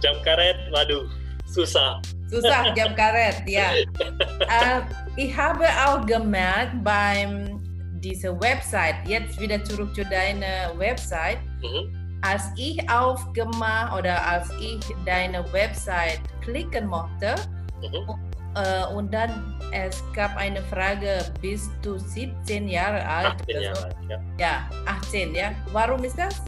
Jam 0.00 0.22
karet, 0.24 0.56
waduh, 0.70 1.04
susah. 1.46 2.00
Susah 2.30 2.72
jam 2.74 2.94
karet, 2.94 3.42
ja. 3.46 3.74
Uh, 4.00 4.82
ich 5.16 5.36
habe 5.36 5.66
auch 5.84 6.06
gemerkt 6.06 6.82
beim 6.84 7.60
dieser 8.00 8.40
Website, 8.40 8.96
jetzt 9.06 9.38
wieder 9.40 9.62
zurück 9.64 9.94
zu 9.94 10.04
deiner 10.04 10.72
Website, 10.78 11.38
mhm. 11.62 12.18
als 12.22 12.44
ich 12.56 12.78
aufgemacht 12.88 13.98
oder 13.98 14.24
als 14.26 14.48
ich 14.60 14.80
deine 15.04 15.44
Website 15.52 16.20
klicken 16.42 16.86
mochte, 16.86 17.34
mhm 17.82 18.31
Uh, 18.54 18.98
und 18.98 19.12
dann 19.14 19.58
es 19.72 20.02
gab 20.12 20.36
eine 20.36 20.60
Frage, 20.64 21.24
bist 21.40 21.70
du 21.80 21.98
17 21.98 22.68
Jahre 22.68 23.06
alt? 23.06 23.40
18 23.40 23.62
Jahre 23.62 23.84
alt, 23.84 23.96
ja. 24.08 24.20
Ja, 24.38 24.70
18, 24.86 25.34
ja. 25.34 25.52
Warum 25.72 26.04
ist 26.04 26.18
das? 26.18 26.42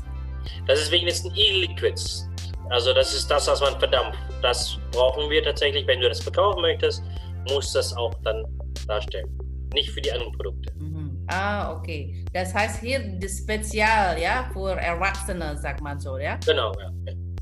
Das 0.67 0.81
ist 0.81 0.91
wegen 0.91 1.07
des 1.07 1.25
E-Liquids. 1.25 2.29
Also 2.69 2.93
das 2.93 3.15
ist 3.15 3.31
das, 3.31 3.49
was 3.49 3.61
man 3.61 3.79
verdampft. 3.79 4.19
Das 4.43 4.79
brauchen 4.93 5.31
wir 5.31 5.43
tatsächlich, 5.43 5.87
wenn 5.87 6.01
du 6.01 6.09
das 6.09 6.21
verkaufen 6.21 6.61
möchtest, 6.61 7.03
muss 7.49 7.73
das 7.73 7.97
auch 7.97 8.13
dann 8.23 8.45
darstellen. 8.87 9.39
Nicht 9.73 9.91
für 9.91 10.03
die 10.03 10.13
anderen 10.13 10.33
Produkte. 10.33 10.73
Mhm. 10.77 11.27
Ah, 11.29 11.73
okay. 11.73 12.25
Das 12.33 12.55
heißt 12.55 12.81
hier 12.81 13.19
das 13.19 13.39
Spezial, 13.39 14.21
ja, 14.21 14.51
für 14.53 14.79
Erwachsene, 14.79 15.57
sagt 15.57 15.81
man 15.81 15.99
so, 15.99 16.19
ja? 16.19 16.39
Genau, 16.45 16.73
ja. 16.79 16.91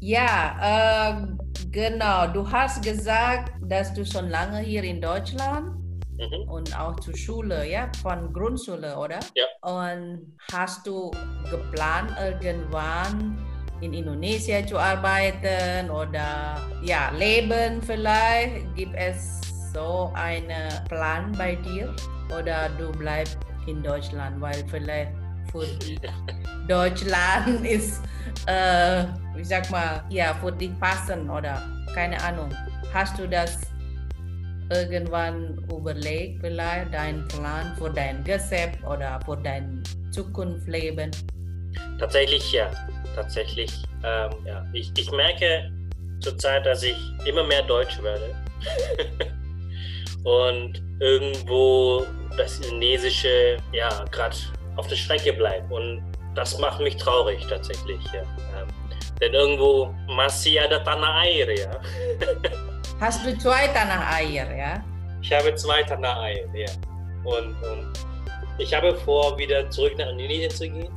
Ja, 0.00 1.10
äh, 1.10 1.41
genau. 1.72 2.26
Du 2.28 2.48
hast 2.50 2.82
gesagt, 2.82 3.52
dass 3.62 3.92
du 3.94 4.04
schon 4.04 4.28
lange 4.28 4.60
hier 4.60 4.84
in 4.84 5.00
Deutschland. 5.00 5.82
mhm. 6.18 6.48
und 6.48 6.78
auch 6.78 6.98
zur 7.00 7.16
Schule, 7.16 7.68
ja, 7.68 7.90
von 8.02 8.32
Grundschule, 8.32 8.96
oder? 8.96 9.18
Ja. 9.34 9.46
Und 9.62 10.36
hast 10.52 10.86
du 10.86 11.10
geplant 11.50 12.12
irgendwann 12.20 13.38
in 13.80 13.92
Indonesia 13.92 14.64
zu 14.66 14.78
arbeiten 14.78 15.90
oder 15.90 16.60
ja, 16.82 17.10
leben 17.16 17.82
vielleicht? 17.82 18.74
Gibt 18.74 18.94
es 18.96 19.40
so 19.72 20.12
einen 20.14 20.70
Plan 20.88 21.32
bei 21.36 21.56
dir 21.56 21.94
oder 22.26 22.68
du 22.78 22.92
bleibst 22.92 23.38
in 23.66 23.82
Deutschland, 23.82 24.40
weil 24.40 24.64
vielleicht 24.68 25.12
für 25.52 25.66
Deutschland 26.66 27.64
ist, 27.66 28.02
äh, 28.46 29.02
ich 29.38 29.48
sag 29.48 29.70
mal, 29.70 30.02
ja, 30.08 30.34
für 30.34 30.50
dich 30.52 30.78
passen 30.80 31.28
oder 31.30 31.62
keine 31.94 32.20
Ahnung. 32.22 32.50
Hast 32.92 33.18
du 33.18 33.28
das 33.28 33.60
irgendwann 34.70 35.58
überlegt, 35.70 36.40
vielleicht 36.40 36.94
dein 36.94 37.26
Plan 37.28 37.74
für 37.76 37.90
dein 37.90 38.24
Geschäft 38.24 38.82
oder 38.84 39.20
für 39.24 39.36
dein 39.36 39.82
Zukunftsleben? 40.10 41.10
Tatsächlich 41.98 42.52
ja, 42.52 42.70
tatsächlich. 43.14 43.70
Ähm, 44.04 44.30
ja. 44.46 44.66
Ich, 44.72 44.92
ich 44.96 45.10
merke 45.12 45.70
zurzeit, 46.20 46.64
dass 46.66 46.82
ich 46.82 46.96
immer 47.24 47.44
mehr 47.44 47.62
Deutsch 47.62 48.02
werde 48.02 48.34
und 50.24 50.82
irgendwo 51.00 52.06
das 52.36 52.60
Indonesische 52.60 53.58
ja 53.72 54.04
gerade 54.10 54.36
auf 54.76 54.86
der 54.86 54.96
Strecke 54.96 55.32
bleibt 55.32 55.70
und 55.70 56.02
das 56.34 56.58
macht 56.58 56.80
mich 56.80 56.96
traurig 56.96 57.46
tatsächlich. 57.48 58.00
Ja. 58.12 58.22
Ähm, 58.60 58.68
denn 59.20 59.34
irgendwo 59.34 59.94
masih 60.08 60.60
ada 60.60 60.80
tanah 60.80 61.24
air 61.24 61.50
ya. 61.56 61.80
Hast 63.02 63.26
du 63.26 63.36
zwei 63.36 63.66
Tanah 63.66 64.20
Air, 64.20 64.56
ja? 64.56 64.84
Ich 65.22 65.32
habe 65.32 65.52
zwei 65.56 65.82
Tanah 65.82 66.28
Air, 66.28 66.46
ja. 66.54 66.68
Und, 67.24 67.56
und 67.64 67.92
ich 68.58 68.72
habe 68.72 68.94
vor, 68.94 69.36
wieder 69.36 69.68
zurück 69.70 69.94
nach 69.98 70.10
Indonesien 70.10 70.50
zu 70.50 70.70
gehen. 70.70 70.94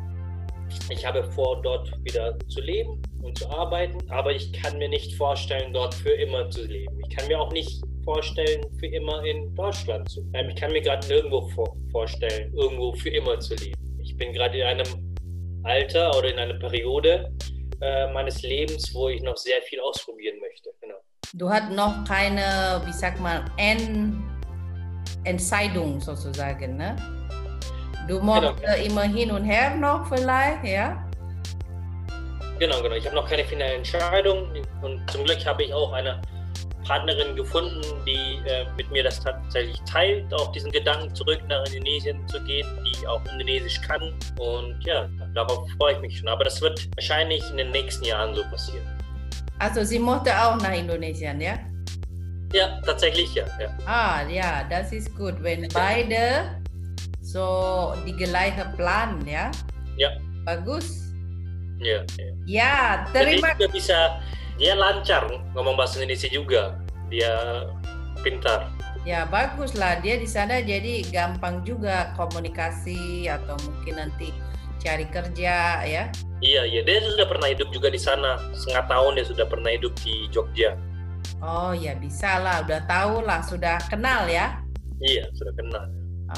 Ich 0.91 1.03
habe 1.03 1.23
vor, 1.31 1.63
dort 1.63 1.91
wieder 2.03 2.37
zu 2.47 2.61
leben 2.61 3.01
und 3.23 3.35
zu 3.39 3.49
arbeiten, 3.49 3.97
aber 4.11 4.31
ich 4.31 4.53
kann 4.53 4.77
mir 4.77 4.87
nicht 4.87 5.15
vorstellen, 5.15 5.73
dort 5.73 5.95
für 5.95 6.11
immer 6.11 6.47
zu 6.51 6.63
leben. 6.65 6.95
Ich 7.09 7.17
kann 7.17 7.27
mir 7.27 7.41
auch 7.41 7.51
nicht 7.51 7.81
vorstellen, 8.03 8.63
für 8.79 8.85
immer 8.85 9.25
in 9.25 9.55
Deutschland 9.55 10.07
zu 10.07 10.23
bleiben. 10.29 10.49
Ich 10.51 10.57
kann 10.57 10.73
mir 10.73 10.81
gerade 10.81 11.07
nirgendwo 11.07 11.47
vor 11.55 11.74
vorstellen, 11.95 12.53
irgendwo 12.53 12.91
für 12.91 13.09
immer 13.09 13.39
zu 13.39 13.55
leben. 13.55 13.79
Ich 14.03 14.17
bin 14.17 14.33
gerade 14.33 14.57
in 14.59 14.67
einem 14.67 15.15
Alter 15.63 16.13
oder 16.17 16.29
in 16.29 16.37
einer 16.37 16.55
Periode 16.55 17.31
äh, 17.79 18.11
meines 18.11 18.41
Lebens, 18.41 18.93
wo 18.93 19.07
ich 19.07 19.21
noch 19.21 19.37
sehr 19.37 19.61
viel 19.61 19.79
ausprobieren 19.79 20.37
möchte. 20.41 20.71
Genau. 20.81 20.99
Du 21.33 21.49
hast 21.49 21.71
noch 21.71 22.03
keine, 22.03 22.81
wie 22.85 22.91
sagt 22.91 23.21
man, 23.21 23.49
End 23.55 24.17
Entscheidung 25.23 26.01
sozusagen, 26.01 26.75
ne? 26.75 26.97
Du 28.09 28.19
machst 28.19 28.61
genau. 28.61 28.75
immer 28.87 29.03
hin 29.03 29.31
und 29.31 29.45
her 29.45 29.73
noch 29.75 30.05
vielleicht, 30.09 30.65
ja? 30.65 31.01
Genau, 32.59 32.81
genau. 32.81 32.95
Ich 32.95 33.05
habe 33.05 33.15
noch 33.15 33.29
keine 33.29 33.45
finale 33.45 33.75
Entscheidung 33.75 34.49
und 34.81 35.09
zum 35.09 35.23
Glück 35.23 35.45
habe 35.45 35.63
ich 35.63 35.73
auch 35.73 35.93
eine 35.93 36.21
Partnerin 36.85 37.35
gefunden, 37.35 37.81
die 38.05 38.39
äh, 38.47 38.65
mit 38.77 38.89
mir 38.91 39.03
das 39.03 39.19
tatsächlich 39.19 39.79
teilt, 39.81 40.33
auch 40.33 40.51
diesen 40.51 40.71
Gedanken 40.71 41.13
zurück 41.13 41.41
nach 41.49 41.65
Indonesien 41.65 42.25
zu 42.27 42.39
gehen, 42.43 42.67
die 42.85 43.07
auch 43.07 43.21
Indonesisch 43.31 43.81
kann. 43.81 44.13
Und 44.39 44.77
ja, 44.85 45.09
darauf 45.33 45.67
freue 45.77 45.93
ich 45.93 45.99
mich 45.99 46.17
schon. 46.19 46.27
Aber 46.27 46.43
das 46.43 46.61
wird 46.61 46.87
wahrscheinlich 46.95 47.43
in 47.51 47.57
den 47.57 47.71
nächsten 47.71 48.05
Jahren 48.05 48.33
so 48.35 48.43
passieren. 48.43 48.85
Also 49.59 49.83
sie 49.83 49.99
mochte 49.99 50.31
auch 50.31 50.57
nach 50.57 50.73
Indonesien, 50.73 51.41
ja? 51.41 51.57
Ja, 52.53 52.79
tatsächlich 52.85 53.33
ja. 53.33 53.45
ja. 53.59 53.69
Ah, 53.85 54.29
ja, 54.29 54.65
das 54.69 54.91
ist 54.91 55.15
gut. 55.15 55.35
Wenn 55.41 55.67
beide 55.73 56.61
so 57.21 57.93
die 58.05 58.15
gleiche 58.15 58.65
Plan, 58.77 59.25
ya? 59.25 59.51
Ja. 59.97 60.11
Bagus. 60.45 61.05
Ya. 61.79 62.05
Ya, 62.17 62.31
ya 62.45 63.05
terima 63.11 63.51
kasih. 63.51 63.67
bisa 63.67 63.99
dia 64.55 64.73
lancar 64.75 65.27
ngomong 65.53 65.75
bahasa 65.75 65.99
Indonesia 65.99 66.29
juga. 66.31 66.79
Dia 67.11 67.65
pintar. 68.23 68.71
Ya 69.05 69.29
bagus 69.29 69.77
lah 69.77 70.01
dia 70.01 70.17
di 70.17 70.25
sana 70.25 70.65
jadi 70.65 71.05
gampang 71.13 71.61
juga 71.61 72.09
komunikasi 72.17 73.29
atau 73.29 73.53
mungkin 73.61 74.01
nanti 74.01 74.33
cari 74.81 75.05
kerja 75.09 75.85
ya. 75.85 76.03
Iya, 76.41 76.61
iya. 76.67 76.81
Dia 76.85 77.01
sudah 77.01 77.25
pernah 77.29 77.47
hidup 77.49 77.69
juga 77.73 77.89
di 77.89 78.01
sana. 78.01 78.37
Setengah 78.53 78.85
tahun 78.89 79.11
dia 79.17 79.25
sudah 79.25 79.45
pernah 79.45 79.71
hidup 79.73 79.93
di 80.01 80.29
Jogja. 80.33 80.77
Oh 81.41 81.73
ya 81.73 81.97
bisa 81.97 82.37
lah, 82.37 82.61
udah 82.61 82.85
tahu 82.85 83.25
lah, 83.25 83.41
sudah 83.41 83.81
kenal 83.89 84.29
ya? 84.29 84.61
Iya, 85.01 85.25
sudah 85.33 85.53
kenal. 85.57 85.85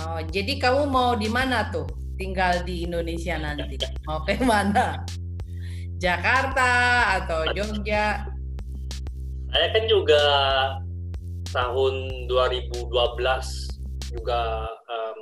Oh, 0.04 0.20
jadi 0.32 0.60
kamu 0.60 0.88
mau 0.92 1.16
di 1.16 1.28
mana 1.32 1.72
tuh? 1.72 1.88
Tinggal 2.18 2.66
di 2.68 2.88
Indonesia 2.88 3.38
nanti. 3.40 3.78
mau 4.08 4.24
ke 4.24 4.40
mana? 4.42 5.04
Jakarta 5.98 6.70
atau 7.22 7.50
Jogja? 7.58 8.30
Saya 9.50 9.68
kan 9.74 9.84
juga 9.90 10.24
tahun 11.50 11.94
2012 12.30 12.94
juga 14.14 14.42
um, 14.70 15.18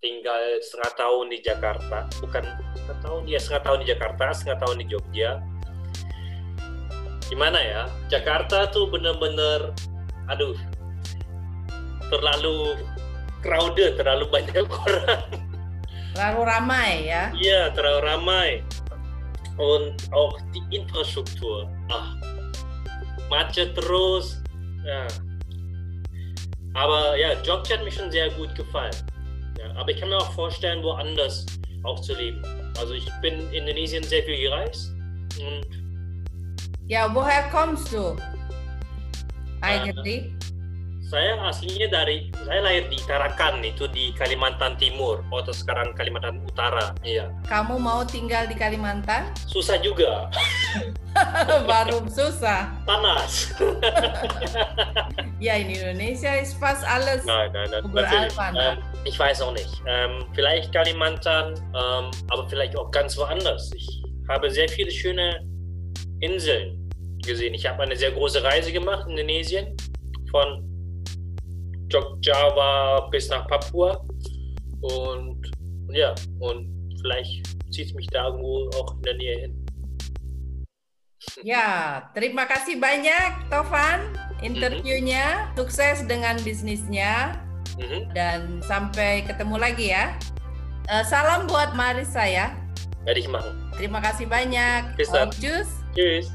tinggal 0.00 0.40
setengah 0.64 0.92
tahun 0.96 1.24
di 1.28 1.38
Jakarta. 1.44 2.08
Bukan 2.24 2.40
setengah 2.72 2.98
tahun 3.04 3.20
ya 3.28 3.36
setengah 3.36 3.62
tahun 3.68 3.78
di 3.84 3.86
Jakarta 3.92 4.24
setengah 4.32 4.58
tahun 4.64 4.76
di 4.80 4.86
Jogja. 4.88 5.30
Gimana 7.28 7.60
ya? 7.60 7.82
Jakarta 8.08 8.64
tuh 8.72 8.88
bener-bener 8.88 9.76
aduh 10.32 10.56
terlalu 12.08 12.80
crowded 13.44 14.00
terlalu 14.00 14.24
banyak 14.32 14.64
orang. 14.88 15.20
Terlalu 16.16 16.40
ramai 16.48 17.12
ya? 17.12 17.28
Iya 17.36 17.76
terlalu 17.76 18.00
ramai 18.00 18.50
und 19.58 20.12
auch 20.12 20.38
die 20.52 20.76
Infrastruktur. 20.76 21.68
Ah 21.90 22.14
macet 23.30 23.74
terus 23.74 24.42
ja. 24.84 25.06
Aber 26.74 27.16
ja 27.16 27.32
Jogja 27.42 27.76
hat 27.76 27.84
mir 27.84 27.92
schon 27.92 28.10
sehr 28.10 28.30
gut 28.30 28.54
gefallen. 28.54 28.94
Aber 29.76 29.90
ich 29.90 29.98
kann 29.98 30.10
mir 30.10 30.18
auch 30.18 30.32
vorstellen, 30.32 30.82
woanders 30.82 31.46
auch 31.84 32.00
zu 32.00 32.14
leben. 32.14 32.42
Also 32.78 32.94
ich 32.94 33.08
bin 33.22 33.40
in 33.50 33.66
Indonesien 33.66 34.02
sehr 34.04 34.22
viel 34.22 34.38
gereist 34.38 34.92
und 35.38 35.66
ja, 36.86 37.08
woher 37.14 37.44
kommst 37.50 37.92
du? 37.92 38.14
Eigentlich? 39.62 40.32
Saya 41.04 41.36
aslinya 41.36 41.92
dari 41.92 42.32
saya 42.48 42.64
lahir 42.64 42.88
di 42.88 42.96
Tarakan 43.04 43.60
itu 43.60 43.84
di 43.92 44.16
Kalimantan 44.16 44.80
Timur 44.80 45.20
atau 45.28 45.52
sekarang 45.52 45.92
Kalimantan 45.92 46.40
Utara. 46.48 46.96
Iya. 47.04 47.28
Kamu 47.44 47.76
mau 47.76 48.08
tinggal 48.08 48.48
di 48.48 48.56
Kalimantan? 48.56 49.28
Susah 49.44 49.76
juga. 49.84 50.32
Baru 51.68 52.08
susah. 52.08 52.72
Panas. 52.88 53.52
ja, 55.44 55.60
in 55.60 55.76
Indonesia 55.76 56.40
ist 56.40 56.56
fast 56.56 56.80
alles 56.88 57.22
nein, 57.28 57.52
nein, 57.52 57.68
nein, 57.68 57.84
überall 57.84 58.32
panas. 58.32 58.80
Ähm, 58.80 59.04
ich 59.04 59.20
weiß 59.20 59.44
auch 59.44 59.52
nicht. 59.52 59.70
Ähm, 59.84 60.24
vielleicht 60.32 60.72
Kalimantan, 60.72 61.52
ähm, 61.76 62.08
aber 62.32 62.48
vielleicht 62.48 62.74
auch 62.80 62.90
ganz 62.90 63.14
woanders. 63.20 63.70
Ich 63.76 64.02
habe 64.28 64.48
sehr 64.50 64.68
viele 64.72 64.90
schöne 64.90 65.44
Inseln 66.24 66.80
gesehen. 67.20 67.52
Ich 67.52 67.68
habe 67.68 67.82
eine 67.82 67.94
sehr 67.94 68.10
große 68.10 68.42
Reise 68.42 68.72
gemacht 68.72 69.04
in 69.04 69.20
Indonesien 69.20 69.76
von 70.30 70.73
Java 72.22 73.06
bis 73.10 73.28
nach 73.28 73.46
Papua. 73.46 74.00
Und 74.82 75.50
ja, 75.92 76.14
und 76.40 76.70
vielleicht 77.00 77.46
zieht 77.70 77.88
es 77.88 77.94
mich 77.94 78.06
da 78.08 78.26
irgendwo 78.26 78.70
auch 78.78 78.94
in 78.96 79.02
der 79.02 79.14
Nähe 79.14 79.36
hin. 79.40 79.64
Ya, 81.42 82.04
terima 82.12 82.44
kasih 82.44 82.76
banyak 82.76 83.48
Tovan 83.48 84.00
interviewnya. 84.44 85.50
Mm-hmm. 85.50 85.56
Sukses 85.56 86.04
dengan 86.04 86.36
bisnisnya. 86.44 87.40
Mm-hmm. 87.80 88.02
Dan 88.12 88.60
sampai 88.62 89.24
ketemu 89.24 89.56
lagi 89.56 89.90
ya. 89.90 90.14
Uh, 90.86 91.02
salam 91.02 91.48
buat 91.48 91.72
Marisa 91.72 92.28
ya. 92.28 92.52
Werde 93.08 93.20
ich 93.20 93.28
machen. 93.28 93.56
Terima 93.76 94.04
kasih 94.04 94.28
banyak. 94.28 94.94
Bis 95.00 95.08
dann. 95.08 95.32
Tschüss. 95.32 95.68
Tschüss. 95.96 96.28